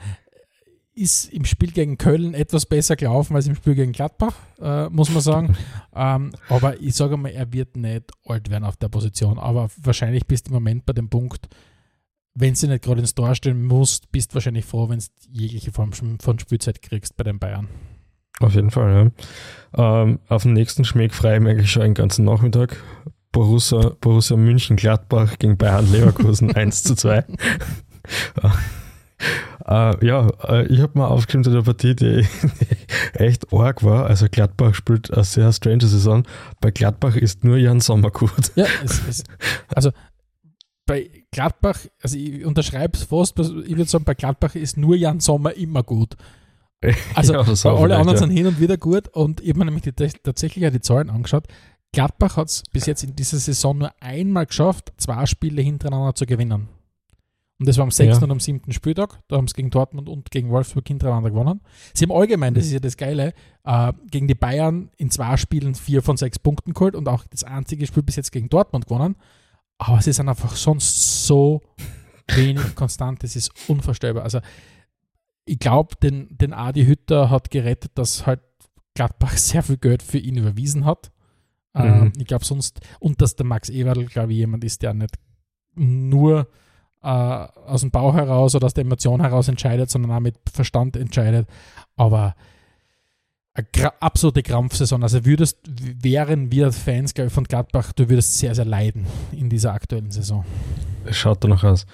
[0.97, 5.11] ist im Spiel gegen Köln etwas besser gelaufen als im Spiel gegen Gladbach, äh, muss
[5.11, 5.57] man sagen.
[5.95, 9.39] ähm, aber ich sage mal, er wird nicht alt werden auf der Position.
[9.39, 11.49] Aber wahrscheinlich bist du im Moment bei dem Punkt,
[12.35, 15.71] wenn du nicht gerade ins Tor stellen musst, bist du wahrscheinlich froh, wenn du jegliche
[15.71, 17.69] Form von Spielzeit kriegst bei den Bayern.
[18.41, 19.13] Auf jeden Fall,
[19.77, 20.03] ja.
[20.03, 22.83] Ähm, auf den nächsten Schmeck freue ich mich eigentlich schon einen ganzen Nachmittag.
[23.33, 27.25] Borussia, Borussia München Gladbach gegen Bayern Leverkusen 1 zu 2.
[29.67, 32.29] äh, ja, äh, ich habe mal aufgeschrieben zu der Partie, die, die,
[33.15, 34.07] echt arg war.
[34.07, 36.25] Also Gladbach spielt eine sehr strange Saison.
[36.61, 38.53] Bei Gladbach ist nur Jan Sommer gut.
[38.55, 39.25] Ja, es, es,
[39.75, 39.91] also
[40.87, 45.21] bei Gladbach, also ich unterschreibe es fast, ich würde sagen, bei Gladbach ist nur Jan
[45.21, 46.17] Sommer immer gut.
[47.15, 48.17] Also ja, alle anderen ja.
[48.19, 51.11] sind hin und wieder gut und ich habe mir nämlich die, tatsächlich auch die Zahlen
[51.11, 51.45] angeschaut.
[51.93, 56.27] Gladbach hat es bis jetzt in dieser Saison nur einmal geschafft, zwei Spiele hintereinander zu
[56.27, 56.69] gewinnen.
[57.59, 58.19] Und das war am 6.
[58.19, 58.23] Ja.
[58.23, 58.71] und am 7.
[58.73, 59.19] Spieltag.
[59.29, 61.63] Da haben sie gegen Dortmund und gegen Wolfsburg hintereinander gewonnen.
[61.95, 63.33] Sie haben allgemein, das ist ja das Geile,
[63.65, 67.45] äh, gegen die Bayern in zwei Spielen vier von sechs Punkten geholt und auch das
[67.45, 69.17] einzige Spiel bis jetzt gegen Dortmund gewonnen.
[69.79, 71.63] Aber sie sind einfach sonst so
[72.29, 74.25] wenig konstant, das ist unvorstellbar.
[74.25, 74.41] Also
[75.47, 78.41] ich glaube, den, den Adi Hütter hat gerettet, dass halt
[78.95, 81.11] Gladbach sehr viel Geld für ihn überwiesen hat.
[81.75, 81.83] Mhm.
[81.85, 85.15] Ähm, ich glaube sonst, und dass der Max Ewerl, glaube ich, jemand ist, der nicht
[85.75, 86.49] nur
[87.07, 90.97] äh, aus dem Bauch heraus oder aus der Emotion heraus entscheidet, sondern auch mit Verstand
[90.97, 91.49] entscheidet.
[91.95, 92.35] Aber
[93.55, 95.05] eine gra absolute Krampfsaison.
[95.05, 99.73] Also würdest, wären wir Fans ich, von Gladbach, du würdest sehr, sehr leiden in dieser
[99.73, 100.45] aktuellen Saison.
[101.11, 101.87] Schaut danach aus.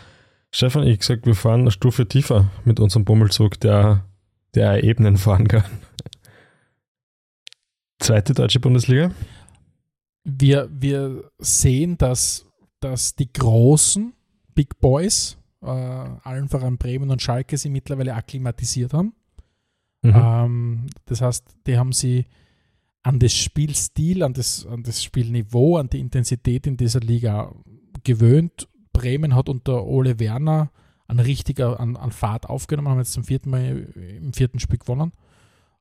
[0.51, 4.05] Stefan, ich gesagt, wir fahren eine Stufe tiefer mit unserem Bummelzug, der,
[4.55, 5.65] der Ebenen fahren kann.
[8.01, 9.11] Zweite deutsche Bundesliga.
[10.25, 12.47] Wir, wir sehen, dass,
[12.81, 14.15] dass die großen
[14.55, 19.15] Big Boys, äh, allen voran Bremen und Schalke, sie mittlerweile akklimatisiert haben.
[20.03, 20.13] Mhm.
[20.15, 22.27] Ähm, das heißt, die haben sie
[23.03, 27.53] an das Spielstil, an das, an das Spielniveau, an die Intensität in dieser Liga
[28.05, 30.71] gewöhnt Bremen hat unter Ole Werner
[31.09, 33.89] an richtiger an, an Fahrt aufgenommen, haben jetzt zum vierten Mal
[34.21, 35.13] im vierten Spiel gewonnen.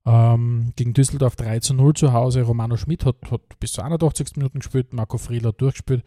[0.05, 2.41] Ähm, gegen Düsseldorf 3 zu 0 zu Hause.
[2.41, 6.03] Romano Schmidt hat, hat bis zu 81 Minuten gespielt, Marco Friedl hat durchgespielt.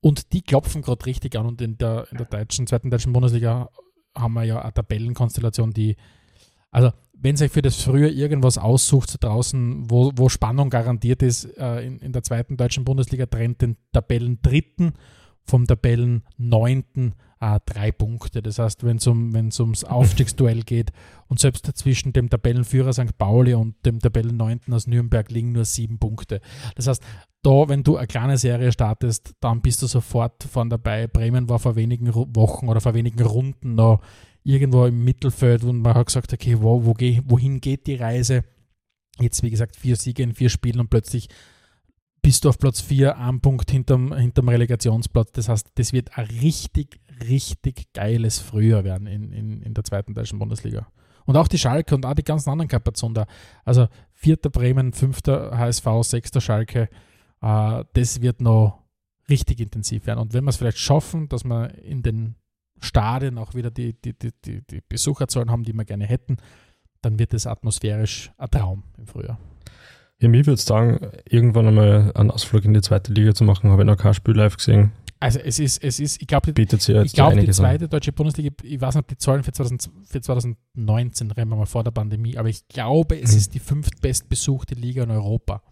[0.00, 1.46] Und die klopfen gerade richtig an.
[1.46, 3.70] Und in der, in der deutschen, zweiten deutschen Bundesliga
[4.14, 5.96] haben wir ja eine Tabellenkonstellation, die,
[6.70, 11.80] also wenn sich für das früher irgendwas aussucht draußen, wo, wo Spannung garantiert ist, äh,
[11.80, 14.94] in, in der zweiten deutschen Bundesliga trennt den Tabellen dritten
[15.44, 17.14] vom Tabellen 9.
[17.38, 18.42] Äh, drei Punkte.
[18.42, 20.92] Das heißt, wenn es um, ums Aufstiegsduell geht
[21.28, 23.16] und selbst zwischen dem Tabellenführer St.
[23.18, 24.60] Pauli und dem Tabellen 9.
[24.70, 26.40] aus Nürnberg liegen nur sieben Punkte.
[26.76, 27.02] Das heißt,
[27.46, 31.06] da, wenn du eine kleine Serie startest, dann bist du sofort von dabei.
[31.06, 34.00] Bremen war vor wenigen Wochen oder vor wenigen Runden noch
[34.42, 38.42] irgendwo im Mittelfeld und man hat gesagt, okay, wo, wo geh, wohin geht die Reise?
[39.20, 41.28] Jetzt, wie gesagt, vier Siege in vier Spielen und plötzlich
[42.20, 45.30] bist du auf Platz 4, ein Punkt hinterm, hinterm Relegationsplatz.
[45.32, 50.14] Das heißt, das wird ein richtig, richtig geiles Frühjahr werden in, in, in der zweiten
[50.14, 50.88] deutschen Bundesliga.
[51.24, 53.26] Und auch die Schalke und auch die ganzen anderen Kapazonen da.
[53.64, 56.88] Also vierter Bremen, fünfter HSV, sechster Schalke.
[57.46, 58.82] Äh, das wird noch
[59.28, 60.20] richtig intensiv werden.
[60.20, 62.36] Und wenn wir es vielleicht schaffen, dass wir in den
[62.80, 66.36] Stadien auch wieder die, die, die, die, die Besucherzahlen haben, die wir gerne hätten,
[67.02, 69.38] dann wird es atmosphärisch ein Traum im Frühjahr.
[70.20, 73.70] Ja, mir würde es sagen, irgendwann einmal einen Ausflug in die zweite Liga zu machen,
[73.70, 74.92] habe ich noch kein Spiel live gesehen.
[75.18, 77.90] Also es ist, es ist, ich glaube, die, ich glaube, die zweite an.
[77.90, 81.84] deutsche Bundesliga, ich weiß nicht, die Zahlen für, 2000, für 2019 rennen wir mal vor
[81.84, 83.38] der Pandemie, aber ich glaube, es mhm.
[83.38, 85.62] ist die fünftbestbesuchte Liga in Europa.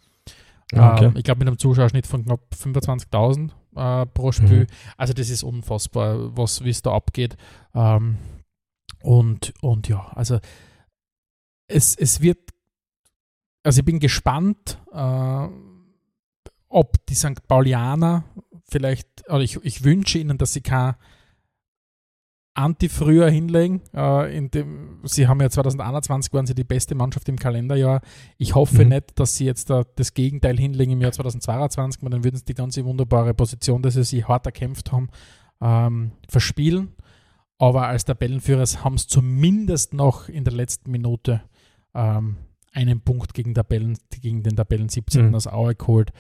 [0.72, 1.04] Ah, okay.
[1.06, 4.60] Ähm, ich glaube, mit einem Zuschauerschnitt von knapp 25.000 äh, pro Spiel.
[4.60, 4.66] Mhm.
[4.96, 7.36] Also das ist unfassbar, was wie es da abgeht.
[7.74, 8.16] Ähm,
[9.02, 10.38] und, und ja, also
[11.66, 12.38] es, es wird
[13.64, 15.48] also ich bin gespannt, äh,
[16.68, 17.48] ob die St.
[17.48, 18.24] Paulianer
[18.68, 20.94] vielleicht, oder ich, ich wünsche ihnen, dass sie kein
[22.54, 23.82] Anti-Früher hinlegen.
[23.94, 28.00] Äh, in dem, sie haben ja 2021 waren sie die beste Mannschaft im Kalenderjahr.
[28.38, 28.90] Ich hoffe mhm.
[28.90, 32.44] nicht, dass sie jetzt da das Gegenteil hinlegen im Jahr 2022, weil dann würden sie
[32.44, 35.08] die ganze wunderbare Position, dass sie sich hart erkämpft haben,
[35.60, 36.94] ähm, verspielen.
[37.58, 41.42] Aber als Tabellenführer haben sie zumindest noch in der letzten Minute
[41.94, 42.36] ähm,
[42.72, 45.28] einen Punkt gegen, Tabellen, gegen den Tabellen 17.
[45.28, 45.34] Mhm.
[45.34, 46.12] aus Aue geholt.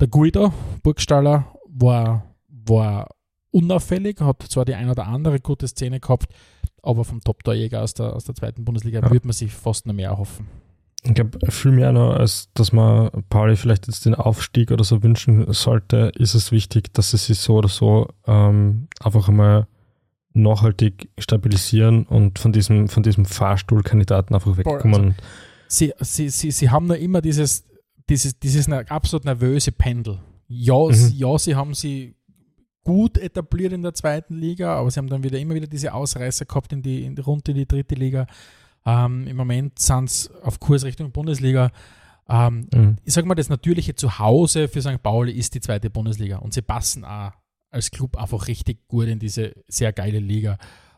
[0.00, 0.52] Der Guido,
[0.82, 3.08] Burgstaller, war, war
[3.50, 6.32] unauffällig, hat zwar die ein oder andere gute Szene gehabt,
[6.82, 9.10] aber vom Top-Torjäger aus der, aus der zweiten Bundesliga ja.
[9.10, 10.46] würde man sich fast noch mehr erhoffen.
[11.02, 15.02] Ich glaube, viel mehr noch, als dass man Pauli vielleicht jetzt den Aufstieg oder so
[15.02, 19.68] wünschen sollte, ist es wichtig, dass sie sich so oder so ähm, einfach einmal
[20.32, 24.94] nachhaltig stabilisieren und von diesem, von diesem Fahrstuhlkandidaten einfach wegkommen.
[25.04, 25.14] Also,
[25.68, 27.64] sie, sie, sie, sie haben nur immer dieses,
[28.08, 30.18] dieses, dieses absolut nervöse Pendel.
[30.48, 31.12] Ja, mhm.
[31.14, 32.15] ja, sie haben sie
[32.86, 36.44] gut etabliert in der zweiten Liga, aber sie haben dann wieder immer wieder diese Ausreißer
[36.44, 38.28] gehabt in die, in die Runde in die dritte Liga.
[38.86, 41.72] Ähm, Im Moment sind sie auf Kurs Richtung Bundesliga.
[42.28, 42.96] Ähm, mhm.
[43.04, 45.02] Ich sage mal, das natürliche Zuhause für St.
[45.02, 47.32] Pauli ist die zweite Bundesliga und sie passen auch
[47.72, 50.56] als Club einfach richtig gut in diese sehr geile Liga.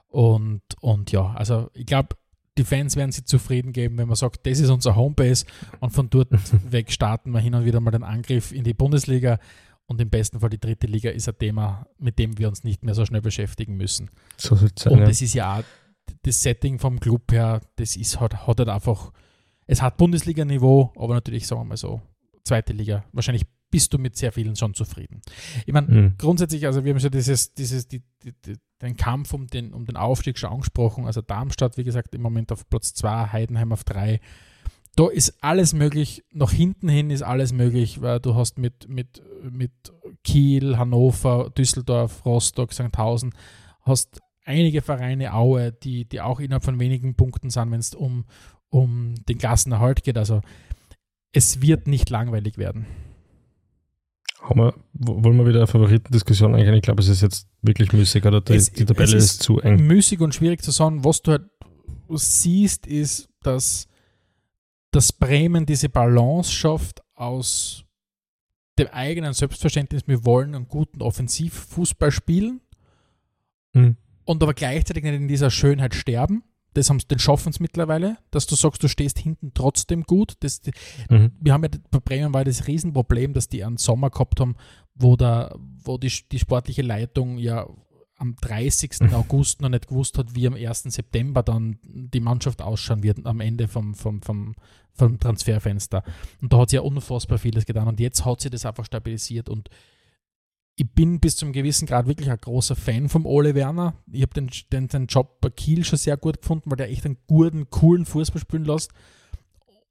[0.09, 2.17] Und, und ja, also ich glaube,
[2.59, 5.47] die Fans werden sich zufrieden geben, wenn man sagt, das ist unser Homebase
[5.81, 6.29] und von dort
[6.71, 9.39] weg starten wir hin und wieder mal den Angriff in die Bundesliga
[9.89, 12.85] und im besten Fall die dritte Liga ist ein Thema, mit dem wir uns nicht
[12.85, 14.11] mehr so schnell beschäftigen müssen.
[14.37, 15.65] So sein, und das ist ja auch
[16.23, 19.13] das Setting vom Club her, das ist halt, hat halt einfach,
[19.67, 22.03] es hat Bundesliga-Niveau, aber natürlich, sagen wir mal so,
[22.45, 23.05] zweite Liga.
[23.13, 25.23] Wahrscheinlich bist du mit sehr vielen schon zufrieden.
[25.67, 26.15] Ich meine, mhm.
[26.19, 29.87] grundsätzlich, also wir haben schon dieses, dieses, die, die, die, den Kampf um den, um
[29.87, 31.07] den Aufstieg schon angesprochen.
[31.07, 34.21] Also Darmstadt, wie gesagt, im Moment auf Platz 2, Heidenheim auf 3.
[34.99, 39.23] Da ist alles möglich, nach hinten hin ist alles möglich, weil du hast mit, mit,
[39.49, 39.71] mit
[40.25, 43.33] Kiel, Hannover, Düsseldorf, Rostock, Sandhausen,
[43.83, 48.25] hast einige Vereine, Aue, die, die auch innerhalb von wenigen Punkten sind, wenn es um,
[48.71, 50.19] um den Klassenerhalt geht.
[50.19, 50.41] Also
[51.31, 52.87] es wird nicht langweilig werden.
[54.53, 56.75] Wir, wollen wir wieder eine Favoritendiskussion eingehen?
[56.75, 59.61] Ich glaube, es ist jetzt wirklich müßig oder die, es, die Tabelle ist, ist, zu
[59.61, 59.87] eng.
[59.87, 61.05] Müßig und schwierig zu sagen.
[61.05, 61.43] Was du halt
[62.09, 63.87] siehst, ist, dass,
[64.91, 67.85] dass Bremen diese Balance schafft aus
[68.79, 72.61] dem eigenen Selbstverständnis, wir wollen einen guten Offensivfußball spielen
[73.73, 73.97] mhm.
[74.25, 76.45] und aber gleichzeitig nicht in dieser Schönheit sterben
[76.79, 80.35] das haben, den schaffen es mittlerweile, dass du sagst, du stehst hinten trotzdem gut.
[80.41, 80.61] Das,
[81.11, 81.33] mhm.
[81.41, 84.57] Wir haben ja bei Bremen war das Riesenproblem, dass die einen Sommer gehabt haben,
[84.95, 87.67] wo, da, wo die, die sportliche Leitung ja
[88.19, 89.01] am 30.
[89.01, 89.15] Mhm.
[89.15, 90.85] August noch nicht gewusst hat, wie am 1.
[90.85, 94.55] September dann die Mannschaft ausschauen wird, am Ende vom, vom, vom,
[94.93, 96.03] vom Transferfenster.
[96.43, 97.89] Und da hat sie ja unfassbar vieles getan.
[97.89, 99.71] Und jetzt hat sie das einfach stabilisiert und
[100.81, 103.95] ich bin bis zum gewissen Grad wirklich ein großer Fan vom Ole Werner.
[104.13, 107.05] Ich habe den, den, den Job bei Kiel schon sehr gut gefunden, weil der echt
[107.05, 108.93] einen guten, coolen Fußball spielen lässt.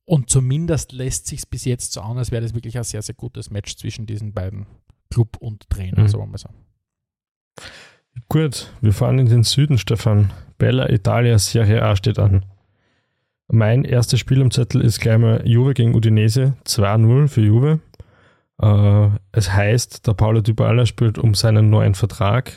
[0.05, 3.15] Und zumindest lässt sich bis jetzt so an, als wäre das wirklich ein sehr, sehr
[3.15, 4.65] gutes Match zwischen diesen beiden
[5.09, 6.07] Club und Trainer, mhm.
[6.07, 6.49] sagen wir mal so.
[8.29, 10.31] Gut, wir fahren in den Süden, Stefan.
[10.57, 12.45] Bella Italia Serie A steht an.
[13.47, 16.57] Mein erstes Spiel am Zettel ist gleich mal Juve gegen Udinese.
[16.65, 17.79] 2-0 für Juve.
[18.61, 22.51] Äh, es heißt, der Paulo Dybala spielt um seinen neuen Vertrag.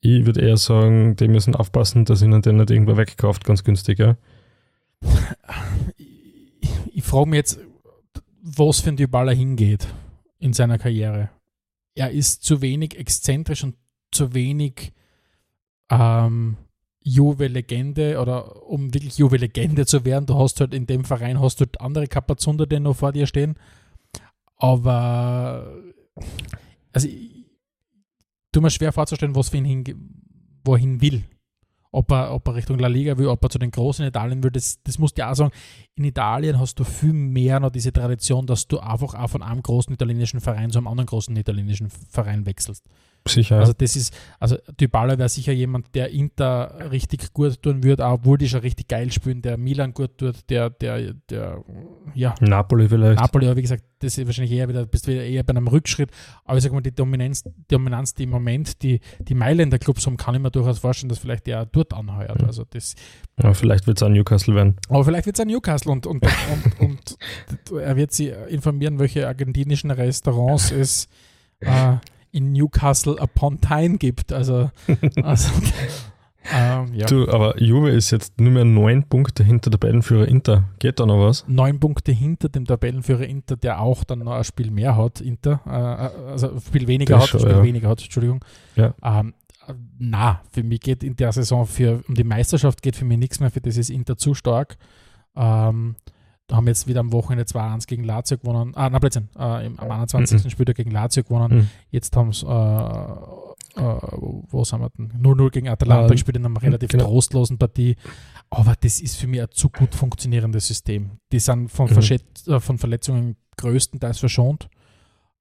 [0.00, 3.98] Ich würde eher sagen, die müssen aufpassen, dass ihnen den nicht irgendwo wegkauft, ganz günstig,
[3.98, 4.16] ja.
[5.96, 7.58] Ich, ich frage mich jetzt,
[8.42, 9.88] was für ein Dybala hingeht
[10.38, 11.30] in seiner Karriere.
[11.94, 13.74] Er ist zu wenig exzentrisch und
[14.16, 14.92] zu wenig
[15.90, 16.56] ähm,
[17.02, 21.64] Juve-Legende oder um wirklich Juve-Legende zu werden, du hast halt in dem Verein hast du
[21.64, 23.54] halt andere Kapazunder, die noch vor dir stehen.
[24.56, 25.72] Aber
[26.92, 27.46] also ich
[28.50, 29.84] tue mir schwer vorzustellen, was für ihn hin,
[30.64, 31.24] wohin will.
[31.92, 34.42] Ob er, ob er Richtung La Liga will, ob er zu den Großen in Italien
[34.42, 35.52] will, das, das musst du ja auch sagen.
[35.94, 39.62] In Italien hast du viel mehr noch diese Tradition, dass du einfach auch von einem
[39.62, 42.84] großen italienischen Verein zu einem anderen großen italienischen Verein wechselst.
[43.28, 43.58] Sicher.
[43.58, 48.14] Also das ist, also Dybala wäre sicher jemand, der Inter richtig gut tun würde, auch
[48.14, 51.62] obwohl die schon richtig geil spielen, der Milan gut tut, der, der, der,
[52.14, 52.34] ja.
[52.40, 53.20] Napoli vielleicht.
[53.20, 56.10] Napoli, aber wie gesagt, das ist wahrscheinlich eher wieder, bist wieder eher bei einem Rückschritt.
[56.44, 60.06] Aber ich sag mal, die Dominanz, die Dominanz, die im Moment die, die Mailänder Clubs
[60.06, 62.42] haben, kann ich mir durchaus vorstellen, dass vielleicht der dort anheuert.
[62.44, 62.94] Also das.
[63.42, 64.76] Ja, vielleicht wird es ein Newcastle werden.
[64.88, 66.22] Aber vielleicht wird es ein Newcastle und, und,
[66.52, 67.16] und, und,
[67.70, 71.08] und er wird sie informieren, welche argentinischen Restaurants es
[71.60, 71.96] äh,
[72.36, 74.32] in Newcastle upon Tyne gibt.
[74.32, 74.70] Also,
[75.22, 75.50] also
[76.52, 77.06] ähm, ja.
[77.06, 80.64] Du, aber Juve ist jetzt nur mehr neun Punkte hinter Tabellenführer Inter.
[80.78, 81.44] Geht da noch was?
[81.48, 85.60] Neun Punkte hinter dem Tabellenführer Inter, der auch dann noch ein Spiel mehr hat, Inter.
[85.66, 87.62] Äh, also ein Spiel weniger hat, schon, Spiel ja.
[87.62, 88.44] weniger hat, Entschuldigung.
[88.76, 88.94] Ja.
[89.02, 89.34] Ähm,
[89.98, 93.40] na, für mich geht in der Saison für, um die Meisterschaft geht für mich nichts
[93.40, 94.76] mehr, für das ist Inter zu stark.
[95.34, 95.96] Ähm,
[96.50, 98.72] haben jetzt wieder am Wochenende 2-1 gegen Lazio gewonnen.
[98.74, 99.28] Ah, na, Blödsinn.
[99.36, 100.44] Äh, am 21.
[100.44, 100.50] Mhm.
[100.50, 101.58] Spieltag gegen Lazio gewonnen.
[101.58, 101.68] Mhm.
[101.90, 103.98] Jetzt haben sie, äh, äh,
[104.48, 105.12] wo sind wir denn?
[105.20, 107.04] 0-0 gegen Atalanta gespielt in einer relativ genau.
[107.04, 107.96] trostlosen Partie.
[108.50, 111.18] Aber das ist für mich ein zu gut funktionierendes System.
[111.32, 112.52] Die sind von, mhm.
[112.52, 114.68] äh, von Verletzungen größtenteils verschont.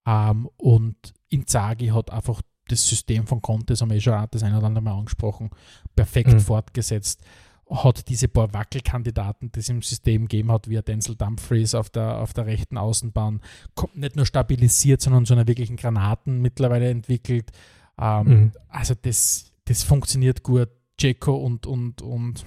[0.08, 0.96] Ähm, und
[1.30, 4.68] Inzaghi hat einfach das System von Conte, das haben wir eh schon das eine oder
[4.68, 5.52] andere Mal angesprochen,
[5.96, 6.40] perfekt mhm.
[6.40, 7.22] fortgesetzt
[7.70, 12.20] hat diese paar Wackelkandidaten, die es im System gegeben hat, wie Denzel Dumfries auf der,
[12.20, 13.42] auf der rechten Außenbahn,
[13.74, 17.52] kommt nicht nur stabilisiert, sondern zu einer wirklichen Granaten mittlerweile entwickelt.
[18.00, 18.52] Ähm, mhm.
[18.70, 20.70] Also das, das funktioniert gut.
[21.00, 22.46] Jeko und, und, und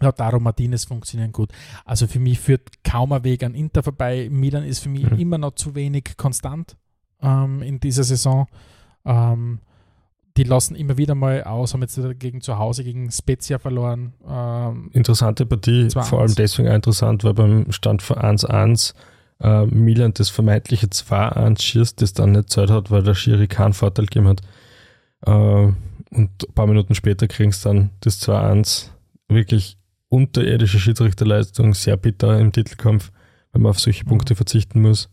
[0.00, 1.52] Lautaro Martinez funktionieren gut.
[1.84, 4.28] Also für mich führt kaum ein Weg an Inter vorbei.
[4.30, 5.18] Milan ist für mich mhm.
[5.18, 6.76] immer noch zu wenig konstant
[7.20, 8.46] ähm, in dieser Saison.
[9.04, 9.58] Ähm,
[10.36, 14.14] die lassen immer wieder mal aus, haben jetzt gegen zu Hause gegen Spezia verloren.
[14.28, 16.02] Ähm, Interessante Partie, 2-1.
[16.04, 18.94] vor allem deswegen auch interessant, weil beim Stand von 1-1
[19.40, 23.74] äh, Milan das vermeintliche 2-1 schießt, das dann nicht Zeit hat, weil der Schiri keinen
[23.74, 24.40] Vorteil gegeben hat.
[25.26, 28.88] Äh, und ein paar Minuten später kriegen sie dann das 2-1.
[29.28, 29.78] Wirklich
[30.08, 33.10] unterirdische Schiedsrichterleistung, sehr bitter im Titelkampf,
[33.52, 35.08] wenn man auf solche Punkte verzichten muss.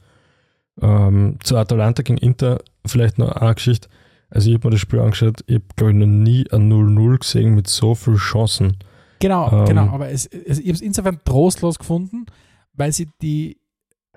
[0.82, 3.90] Ähm, zu Atalanta gegen Inter vielleicht noch eine Geschichte.
[4.32, 7.20] Also ich habe mir das Spiel angeschaut, ich habe glaube ich noch nie ein 0-0
[7.20, 8.78] gesehen mit so vielen Chancen.
[9.20, 9.66] Genau, Ähm.
[9.66, 12.26] genau, aber es, es, ich habe es insofern trostlos gefunden,
[12.74, 13.58] weil sie die,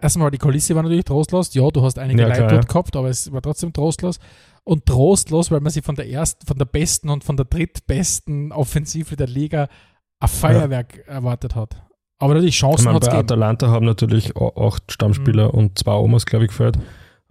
[0.00, 2.60] erstmal die Kulisse war natürlich trostlos, ja, du hast einige Ja, Leute ja.
[2.60, 4.18] gehabt, aber es war trotzdem trostlos
[4.62, 8.52] und trostlos, weil man sie von der ersten, von der besten und von der drittbesten
[8.52, 9.68] Offensive der Liga
[10.20, 11.82] ein Feuerwerk erwartet hat.
[12.18, 13.18] Aber natürlich Ich Chancen hat es bei.
[13.18, 15.58] Atalanta haben natürlich acht Stammspieler Mhm.
[15.58, 16.78] und zwei Omas, glaube ich, gefällt.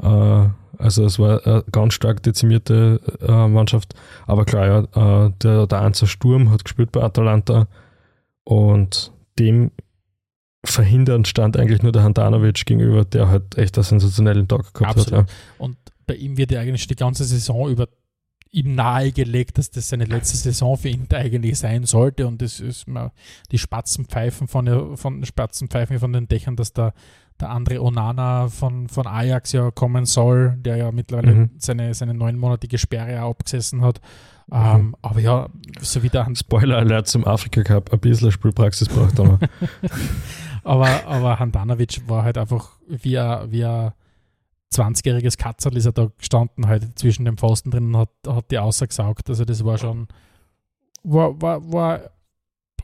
[0.01, 0.45] Äh,
[0.84, 3.93] also es war eine ganz stark dezimierte äh, Mannschaft.
[4.27, 7.67] Aber klar, ja, äh, der, der Anzer Sturm hat gespielt bei Atalanta
[8.43, 9.71] und dem
[10.65, 15.21] verhindern stand eigentlich nur der Handanovic gegenüber, der halt echt einen sensationellen Tag gehabt Absolut.
[15.23, 15.31] hat.
[15.57, 15.77] Und
[16.07, 17.88] bei ihm wird ja eigentlich die ganze Saison über
[18.51, 22.27] ihm nahegelegt, dass das seine letzte Saison für ihn eigentlich sein sollte.
[22.27, 23.11] Und das ist mir
[23.51, 26.93] die Spatzenpfeifen von, der- von Spatzenpfeifen von den Dächern, dass der,
[27.43, 31.49] der andere Onana von, von Ajax ja kommen soll, der ja mittlerweile Mhm.
[31.57, 34.01] seine, seine neunmonatige Sperre auch abgesessen hat.
[34.51, 35.47] Ähm, aber ja,
[35.79, 36.25] so wie der Ja.
[36.27, 39.39] Hans Spoiler Alert zum Afrika Cup, ein bisschen Spielpraxis braucht er.
[40.65, 43.91] Aber, aber Handanovic war halt einfach wie ein, wie ein
[44.73, 48.57] 20-jähriges Katzerl ist er da gestanden, halt zwischen dem Pfosten drin und hat, hat die
[48.59, 49.29] ausgesaugt.
[49.29, 50.07] Also das war schon,
[51.03, 51.99] war, war, war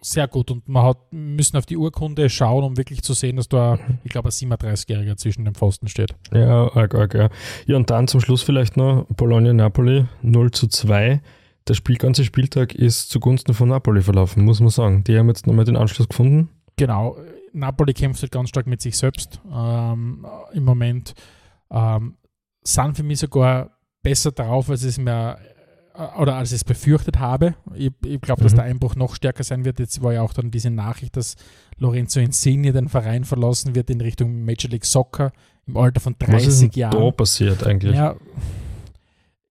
[0.01, 3.49] sehr gut und man hat müssen auf die Urkunde schauen, um wirklich zu sehen, dass
[3.49, 6.15] da, ich glaube, ein 37-Jähriger zwischen dem Pfosten steht.
[6.33, 7.29] Ja, arg, arg, ja.
[7.65, 11.21] Ja, und dann zum Schluss vielleicht noch Bologna-Napoli 0 zu 2.
[11.67, 15.03] Der Spiel, ganze Spieltag ist zugunsten von Napoli verlaufen, muss man sagen.
[15.03, 16.49] Die haben jetzt nochmal den Anschluss gefunden.
[16.77, 17.17] Genau,
[17.53, 21.13] Napoli kämpft halt ganz stark mit sich selbst ähm, im Moment.
[21.69, 22.15] Ähm,
[22.63, 25.37] sind für mich sogar besser drauf, als es mir
[26.17, 27.55] oder als ich es befürchtet habe.
[27.75, 28.57] Ich, ich glaube, dass Mhm.
[28.57, 29.79] der Einbruch noch stärker sein wird.
[29.79, 31.35] Jetzt war ja auch dann diese Nachricht, dass
[31.77, 35.31] Lorenzo Insigne den Verein verlassen wird in Richtung Major League Soccer
[35.67, 36.99] im Alter von Was ist 30 denn Jahren.
[37.05, 37.95] da passiert eigentlich?
[37.95, 38.15] Ja,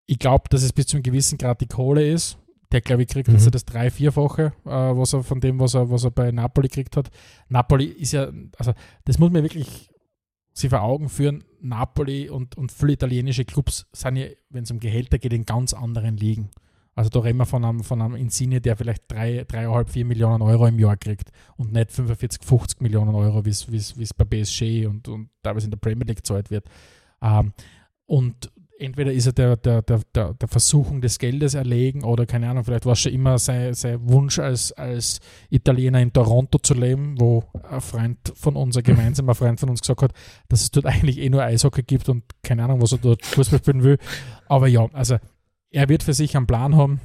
[0.06, 2.38] ich glaube, dass es bis zu einem gewissen Grad die Kohle ist.
[2.72, 3.34] Der, glaube ich, kriegt Mhm.
[3.34, 6.68] jetzt das drei-, vierfache, äh, was er von dem, was er, was er bei Napoli
[6.68, 7.08] gekriegt hat.
[7.48, 8.28] Napoli ist ja,
[8.58, 8.72] also
[9.06, 9.90] das muss man wirklich
[10.52, 11.44] sich vor Augen führen.
[11.60, 15.72] Napoli und, und viele italienische Clubs sind ja, wenn es um Gehälter geht, in ganz
[15.72, 16.50] anderen Ligen.
[16.94, 20.42] Also da reden wir von einem, von einem Insigne, der vielleicht drei, dreieinhalb, vier Millionen
[20.42, 25.06] Euro im Jahr kriegt und nicht 45, 50 Millionen Euro, wie es bei PSG und,
[25.06, 26.66] und teilweise in der Premier League gezahlt wird.
[27.22, 27.52] Ähm,
[28.06, 32.48] und entweder ist er der, der, der, der, der Versuchung des Geldes erlegen oder keine
[32.48, 35.20] Ahnung, vielleicht war es schon immer sein, sein Wunsch als, als
[35.50, 39.80] Italiener in Toronto zu leben, wo ein Freund von uns, ein gemeinsamer Freund von uns
[39.80, 40.12] gesagt hat,
[40.48, 43.58] dass es dort eigentlich eh nur Eishockey gibt und keine Ahnung, was er dort Fußball
[43.58, 43.98] spielen will.
[44.46, 45.18] Aber ja, also
[45.70, 47.00] er wird für sich einen Plan haben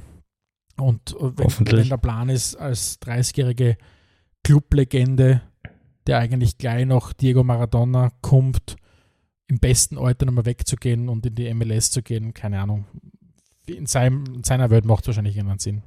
[0.76, 3.76] und wenn, wenn der Plan ist, als 30-jährige
[4.42, 5.42] Clublegende,
[6.06, 8.76] der eigentlich gleich nach Diego Maradona kommt,
[9.46, 12.86] im besten Alter nochmal wegzugehen und in die MLS zu gehen, keine Ahnung.
[13.66, 15.82] In, seinem, in seiner Welt macht es wahrscheinlich irgendeinen Sinn.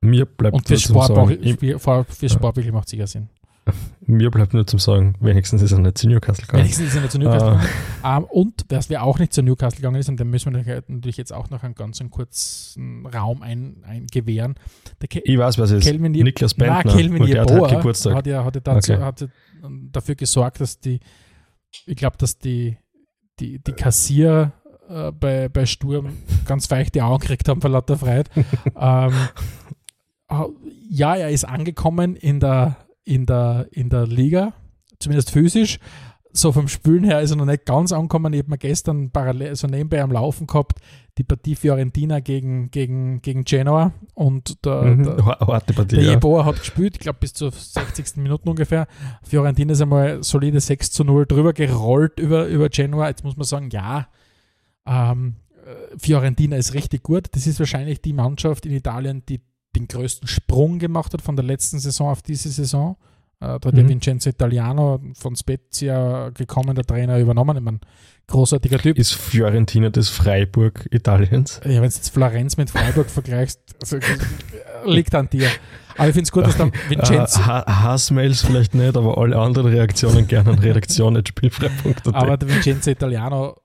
[0.00, 3.28] Mir bleibt Und für Sport, sagen, auch- für, für, Sport wirklich macht es sicher Sinn.
[4.00, 6.62] mir bleibt nur zum sagen, wenigstens ist er nicht zu Newcastle gegangen.
[6.64, 7.60] Wenigstens ist er nicht zu Newcastle Ah.
[7.60, 8.24] gegangen.
[8.24, 11.16] Ähm, und was wer auch nicht zu Newcastle gegangen ist, und dem müssen wir natürlich-
[11.16, 14.54] jetzt auch noch einen ganz einen kurzen Raum ein, eingewähren.
[15.02, 15.84] Der Ke Ich weiß, was es ist.
[15.84, 16.82] Kelvin Niklas Bentner.
[16.92, 18.14] Kelvin und der hat Geburtstag.
[18.14, 19.02] hat ja, hat ja dazu, Okay.
[19.02, 19.26] hat ja
[19.92, 21.00] dafür gesorgt, dass die,
[21.84, 22.78] ich glaube, dass die,
[23.40, 24.52] die, die Kassier
[24.88, 28.30] äh, bei, bei Sturm ganz feuchte Augen gekriegt haben vor lauter Freude.
[28.80, 29.12] ähm,
[30.30, 30.44] äh,
[30.90, 34.52] ja, er ist angekommen in der, in, der, in der Liga,
[34.98, 35.78] zumindest physisch.
[36.38, 38.32] So vom Spülen her ist er noch nicht ganz angekommen.
[38.32, 40.78] Ich habe mir gestern parallel so nebenbei am Laufen gehabt,
[41.18, 45.02] die Partie Fiorentina gegen, gegen, gegen Genoa und der, Mhm.
[45.04, 46.10] der, Harte Partie, der ja.
[46.12, 48.18] Jeboa hat gespielt, ich glaube bis zur 60.
[48.22, 48.86] Minute ungefähr.
[49.24, 53.08] Fiorentina ist einmal solide 6 zu 0 drüber gerollt über, über Genoa.
[53.08, 54.06] Jetzt muss man sagen, ja,
[54.86, 55.34] ähm,
[55.66, 57.26] äh, Fiorentina ist richtig gut.
[57.32, 59.40] Das ist wahrscheinlich die Mannschaft in Italien, die
[59.74, 62.96] den größten Sprung gemacht hat von der letzten Saison auf diese Saison.
[63.40, 63.88] Äh, da hat der Mhm.
[63.90, 67.56] Vincenzo Italiano von Spezia gekommen, der Trainer übernommen.
[67.56, 67.78] Ich meine,
[68.26, 68.98] großartiger Typ.
[68.98, 71.60] Ist Fiorentina das Freiburg Italiens?
[71.64, 74.00] Ja, wenn du jetzt Florenz mit Freiburg vergleichst, also, äh,
[74.86, 75.48] liegt an dir.
[75.96, 79.36] Aber ich finde es gut, dass der Vincenzo, Äh, Ha- Hassmails vielleicht nicht, aber alle
[79.38, 82.14] anderen Reaktionen gerne an redaktion.spielfrei.at.
[82.14, 83.56] aber der Vincenzo Italiano,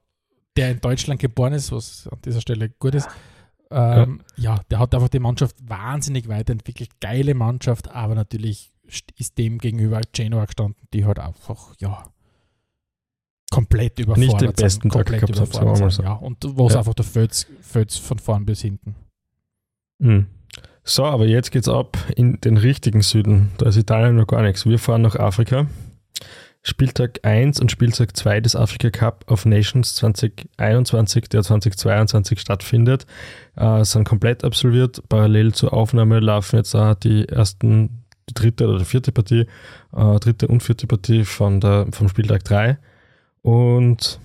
[0.57, 3.07] der in Deutschland geboren ist, was an dieser Stelle gut ist,
[3.71, 4.55] Ähm, ja.
[4.55, 4.61] ja.
[4.69, 6.89] der hat einfach die Mannschaft wahnsinnig weiterentwickelt.
[7.01, 8.71] Geile Mannschaft, aber natürlich
[9.17, 12.05] ist dem gegenüber Genoa gestanden, die halt einfach, ja,
[13.51, 14.91] komplett überfordert Nicht den besten sind.
[14.91, 16.03] Komplett Tag gehabt, wir mal so.
[16.03, 16.79] Ja, und wo es Ja.
[16.79, 18.95] einfach der Fötz, Fötz von vorn bis hinten.
[19.99, 20.27] Mhm.
[20.83, 23.51] So, aber jetzt geht's ab in den richtigen Süden.
[23.57, 24.65] Da ist Italien noch gar nichts.
[24.65, 25.67] Wir fahren nach Afrika.
[26.65, 33.05] Spieltag 1 und Spieltag 2 des Afrika Cup of Nations 2021, der 2022 stattfindet,
[33.57, 35.03] äh, sind komplett absolviert.
[35.09, 39.45] Parallel zur Aufnahme laufen jetzt auch die ersten, die dritte oder die vierte Partie,
[39.95, 42.77] äh, dritte und vierte Partie von der, vom Spieltag 3.
[43.41, 44.19] Und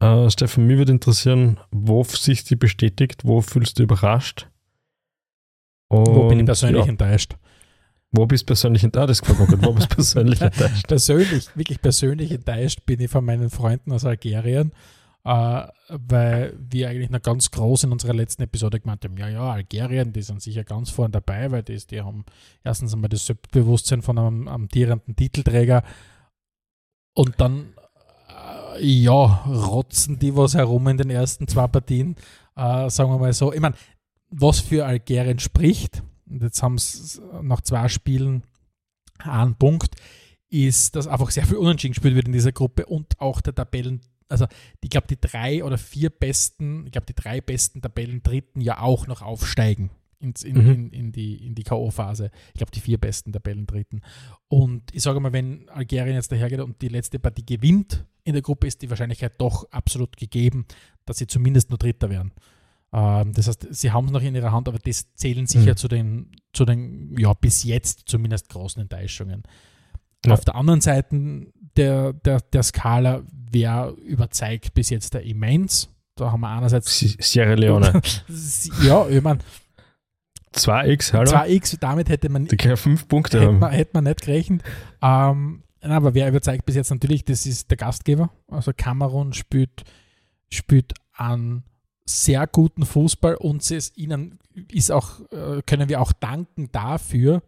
[0.00, 4.48] äh, Stefan, mich würde interessieren, wo sich die bestätigt, wo fühlst du überrascht?
[5.88, 7.36] Wo bin ich Und, persönlich ja, enttäuscht?
[8.12, 9.02] wo bist du persönlich enttäuscht?
[9.02, 9.64] Ah, das gefällt mir gut.
[9.64, 10.86] Wo bist du persönlich enttäuscht?
[10.88, 14.72] persönlich, wirklich persönlich enttäuscht bin ich von meinen Freunden aus Algerien,
[15.24, 19.52] äh, weil wir eigentlich noch ganz groß in unserer letzten Episode gemeint haben, ja, ja,
[19.52, 22.24] Algerien, die sind sicher ganz vorne dabei, weil die, die haben
[22.64, 25.84] erstens einmal das Selbstbewusstsein von einem amtierenden Titelträger
[27.14, 27.74] und dann,
[28.28, 32.16] äh, ja, rotzen die was herum in den ersten zwei Partien,
[32.56, 33.52] äh, sagen wir mal so.
[33.52, 33.76] Ich meine,
[34.30, 38.42] was für Algerien spricht, und jetzt haben sie nach zwei Spielen
[39.18, 39.96] einen Punkt,
[40.48, 44.00] ist, dass einfach sehr viel Unentschieden gespielt wird in dieser Gruppe und auch der Tabellen,
[44.32, 44.46] also
[44.82, 48.80] ich glaube die drei oder vier besten, ich glaube die drei besten Tabellen dritten ja
[48.80, 50.70] auch noch aufsteigen ins, in, Mhm.
[50.70, 52.30] in, in die, in die K.O.-Phase.
[52.48, 54.00] Ich glaube die vier besten Tabellen dritten.
[54.48, 58.42] Und ich sage mal, wenn Algerien jetzt dahergeht und die letzte Partie gewinnt in der
[58.42, 60.64] Gruppe, ist die Wahrscheinlichkeit doch absolut gegeben,
[61.06, 62.30] dass sie zumindest nur Dritter werden.
[62.92, 65.76] Ähm, das heißt, sie haben es noch in ihrer Hand, aber das zählen sicher Mhm.
[65.76, 69.42] zu den, zu den, ja, bis jetzt zumindest großen Enttäuschungen.
[70.26, 70.34] Ja.
[70.34, 71.46] Auf der anderen Seite
[71.76, 75.88] der, der, der Skala, wer überzeugt bis jetzt der Immens?
[76.16, 78.00] Da haben wir einerseits, Si- Sierra Leone.
[78.82, 79.40] ja, ich meine,
[80.54, 81.30] 2x, hallo?
[81.30, 83.58] 2x, damit hätte man, Die können fünf Punkte hätte haben.
[83.58, 84.62] man, hätte man nicht gerechnet.
[85.00, 88.30] Ähm, aber wer überzeugt bis jetzt natürlich, das ist der Gastgeber.
[88.48, 89.82] Also Kamerun spielt,
[90.50, 91.64] spielt an
[92.04, 94.38] sehr guten Fußball und es ist ihnen
[94.70, 97.42] ist auch, äh, können wir auch danken dafür,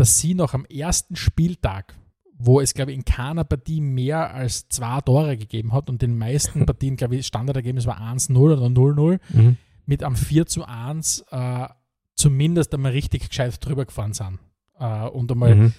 [0.00, 1.94] dass sie noch am ersten Spieltag,
[2.38, 6.16] wo es, glaube ich, in keiner Partie mehr als zwei Tore gegeben hat und den
[6.16, 9.56] meisten Partien, glaube ich, Standardergebnis war 1-0 oder 0-0, Mhm.
[9.86, 11.68] mit am 4 zu 1 äh,
[12.14, 14.38] zumindest einmal richtig gescheit drüber gefahren sind.
[14.78, 15.72] Äh, und einmal, Mhm.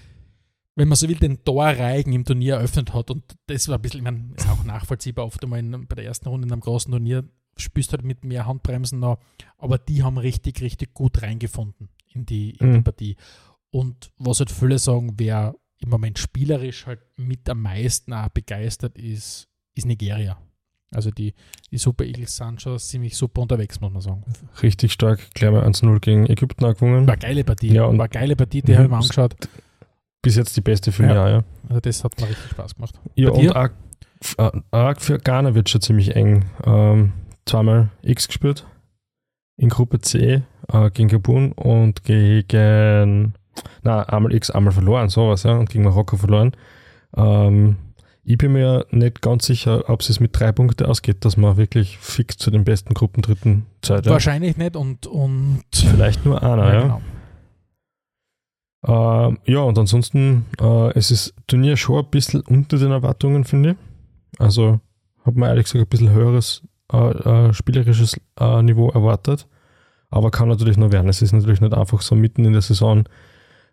[0.76, 3.12] wenn man so will, den Torreigen im Turnier eröffnet hat.
[3.12, 6.06] Und das war ein bisschen, ich meine, ist auch nachvollziehbar, oft einmal in, bei der
[6.06, 7.24] ersten Runde in einem großen Turnier
[7.58, 9.20] spürst halt mit mehr Handbremsen noch,
[9.58, 12.84] aber die haben richtig, richtig gut reingefunden in die, in die Mhm.
[12.84, 13.16] Partie.
[13.72, 18.98] Und was halt viele sagen, wer im Moment spielerisch halt mit am meisten auch begeistert
[18.98, 20.38] ist, ist Nigeria.
[20.94, 21.34] Also die,
[21.72, 24.24] die Super Eagles sind schon ziemlich super unterwegs, muss man sagen.
[24.62, 27.08] Richtig stark, gleich mal 1-0 gegen Ägypten auch gewonnen.
[27.08, 27.74] War eine geile Partie.
[27.74, 28.76] Ja, und- war eine geile Partie, die Mhm.
[28.76, 29.36] habe ich mir angeschaut.
[30.22, 31.10] Bis jetzt die beste für Ja.
[31.10, 31.44] mich, auch, ja.
[31.70, 33.00] Also das hat mir richtig Spaß gemacht.
[33.16, 33.56] Ja, Bei dir?
[33.56, 33.70] und auch,
[34.52, 36.46] äh, auch für Ghana wird schon ziemlich eng.
[36.66, 37.14] Ähm,
[37.46, 38.68] zweimal X gespielt.
[39.58, 43.34] In Gruppe C äh, gegen Gabun und gegen,
[43.84, 46.52] na, einmal X, einmal verloren, sowas, ja, und gegen Marokko verloren.
[47.16, 47.78] Ähm,
[48.24, 51.98] ich bin mir nicht ganz sicher, ob es mit drei Punkten ausgeht, dass man wirklich
[51.98, 53.66] fix zu den besten Gruppendritten.
[53.84, 54.06] Ja.
[54.06, 56.82] Wahrscheinlich nicht und, und Vielleicht nur einer, ja.
[56.82, 57.02] genau.
[58.84, 63.72] Ähm, ja, und ansonsten, äh, es ist Turnier schon ein bisschen unter den Erwartungen, finde
[63.72, 63.78] ich.
[64.40, 64.80] Also
[65.24, 69.48] hat man ehrlich gesagt ein bisschen höheres äh, äh, spielerisches äh, Niveau erwartet.
[70.10, 71.10] Aber kann natürlich noch werden.
[71.10, 73.04] Es ist natürlich nicht einfach so mitten in der Saison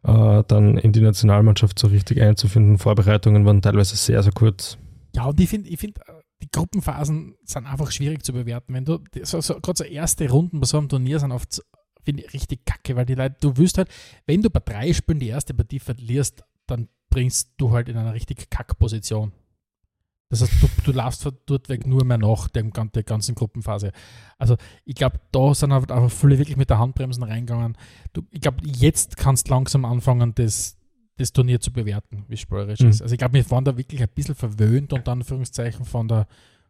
[0.04, 2.78] äh, dann in die Nationalmannschaft so richtig einzufinden.
[2.78, 4.78] Vorbereitungen waren teilweise sehr, sehr kurz.
[5.14, 8.74] Ja, und ich finde, ich find, äh, die Gruppenphasen sind einfach schwierig zu bewerten.
[8.74, 11.60] Wenn du, so, so, gerade so erste Runden bei so einem Turnier sind oft,
[12.04, 13.88] ich, richtig kacke, weil die Leute, du wirst halt,
[14.26, 18.14] wenn du bei drei Spielen die erste Partie verlierst, dann bringst du halt in einer
[18.14, 19.32] richtig Kackposition.
[20.30, 23.92] Das heißt, du, du laufst von dort weg nur mehr nach der, der ganzen Gruppenphase.
[24.36, 27.78] Also, ich glaube, da sind halt einfach viele wirklich mit der Handbremsen reingegangen.
[28.12, 30.76] Du, ich glaube, jetzt kannst du langsam anfangen, das,
[31.16, 32.88] das Turnier zu bewerten, wie spielerisch Mhm.
[32.90, 33.00] ist.
[33.02, 36.26] Also, ich glaube, wir waren da wirklich ein bisschen verwöhnt, unter Anführungszeichen, von der,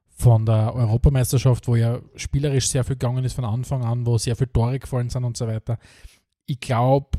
[0.09, 4.37] von der Europameisterschaft, wo ja spielerisch sehr viel gegangen ist von Anfang an, wo sehr
[4.37, 5.79] viele Tore gefallen sind und so weiter.
[6.47, 7.11] Ich glaube,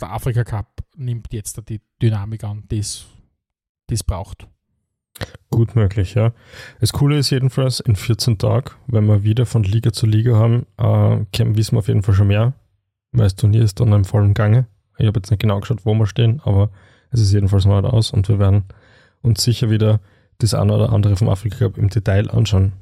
[0.00, 3.06] der Afrika Cup nimmt jetzt die Dynamik an, die es
[4.06, 4.48] braucht.
[5.50, 6.32] Gut möglich, ja.
[6.80, 10.66] Das Coole ist jedenfalls, in 14 Tagen, wenn wir wieder von Liga zu Liga haben,
[10.76, 12.54] äh, können- wissen wir auf jeden Fall schon mehr,
[13.12, 14.66] weil das Turnier ist dann im vollen Gange.
[14.98, 16.70] Ich habe jetzt nicht genau geschaut, wo wir stehen, aber
[17.10, 18.64] es ist jedenfalls mal aus und wir werden
[19.22, 20.00] uns sicher wieder
[20.38, 22.72] das eine oder andere vom Afrika Cup im Detail anschauen.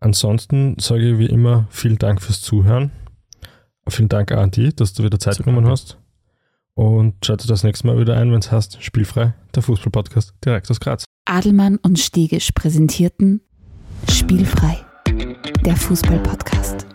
[0.00, 2.90] Ansonsten sage ich wie immer vielen Dank fürs Zuhören.
[3.88, 5.98] Vielen Dank auch an dich, dass du wieder Zeit genommen hast.
[6.80, 10.80] Und schalte das nächste Mal wieder ein, wenn es heißt Spielfrei, der Fußball-Podcast direkt aus
[10.80, 11.04] Graz.
[11.26, 13.42] Adelmann und Stegisch präsentierten
[14.08, 14.78] Spielfrei,
[15.62, 16.89] der Fußball-Podcast.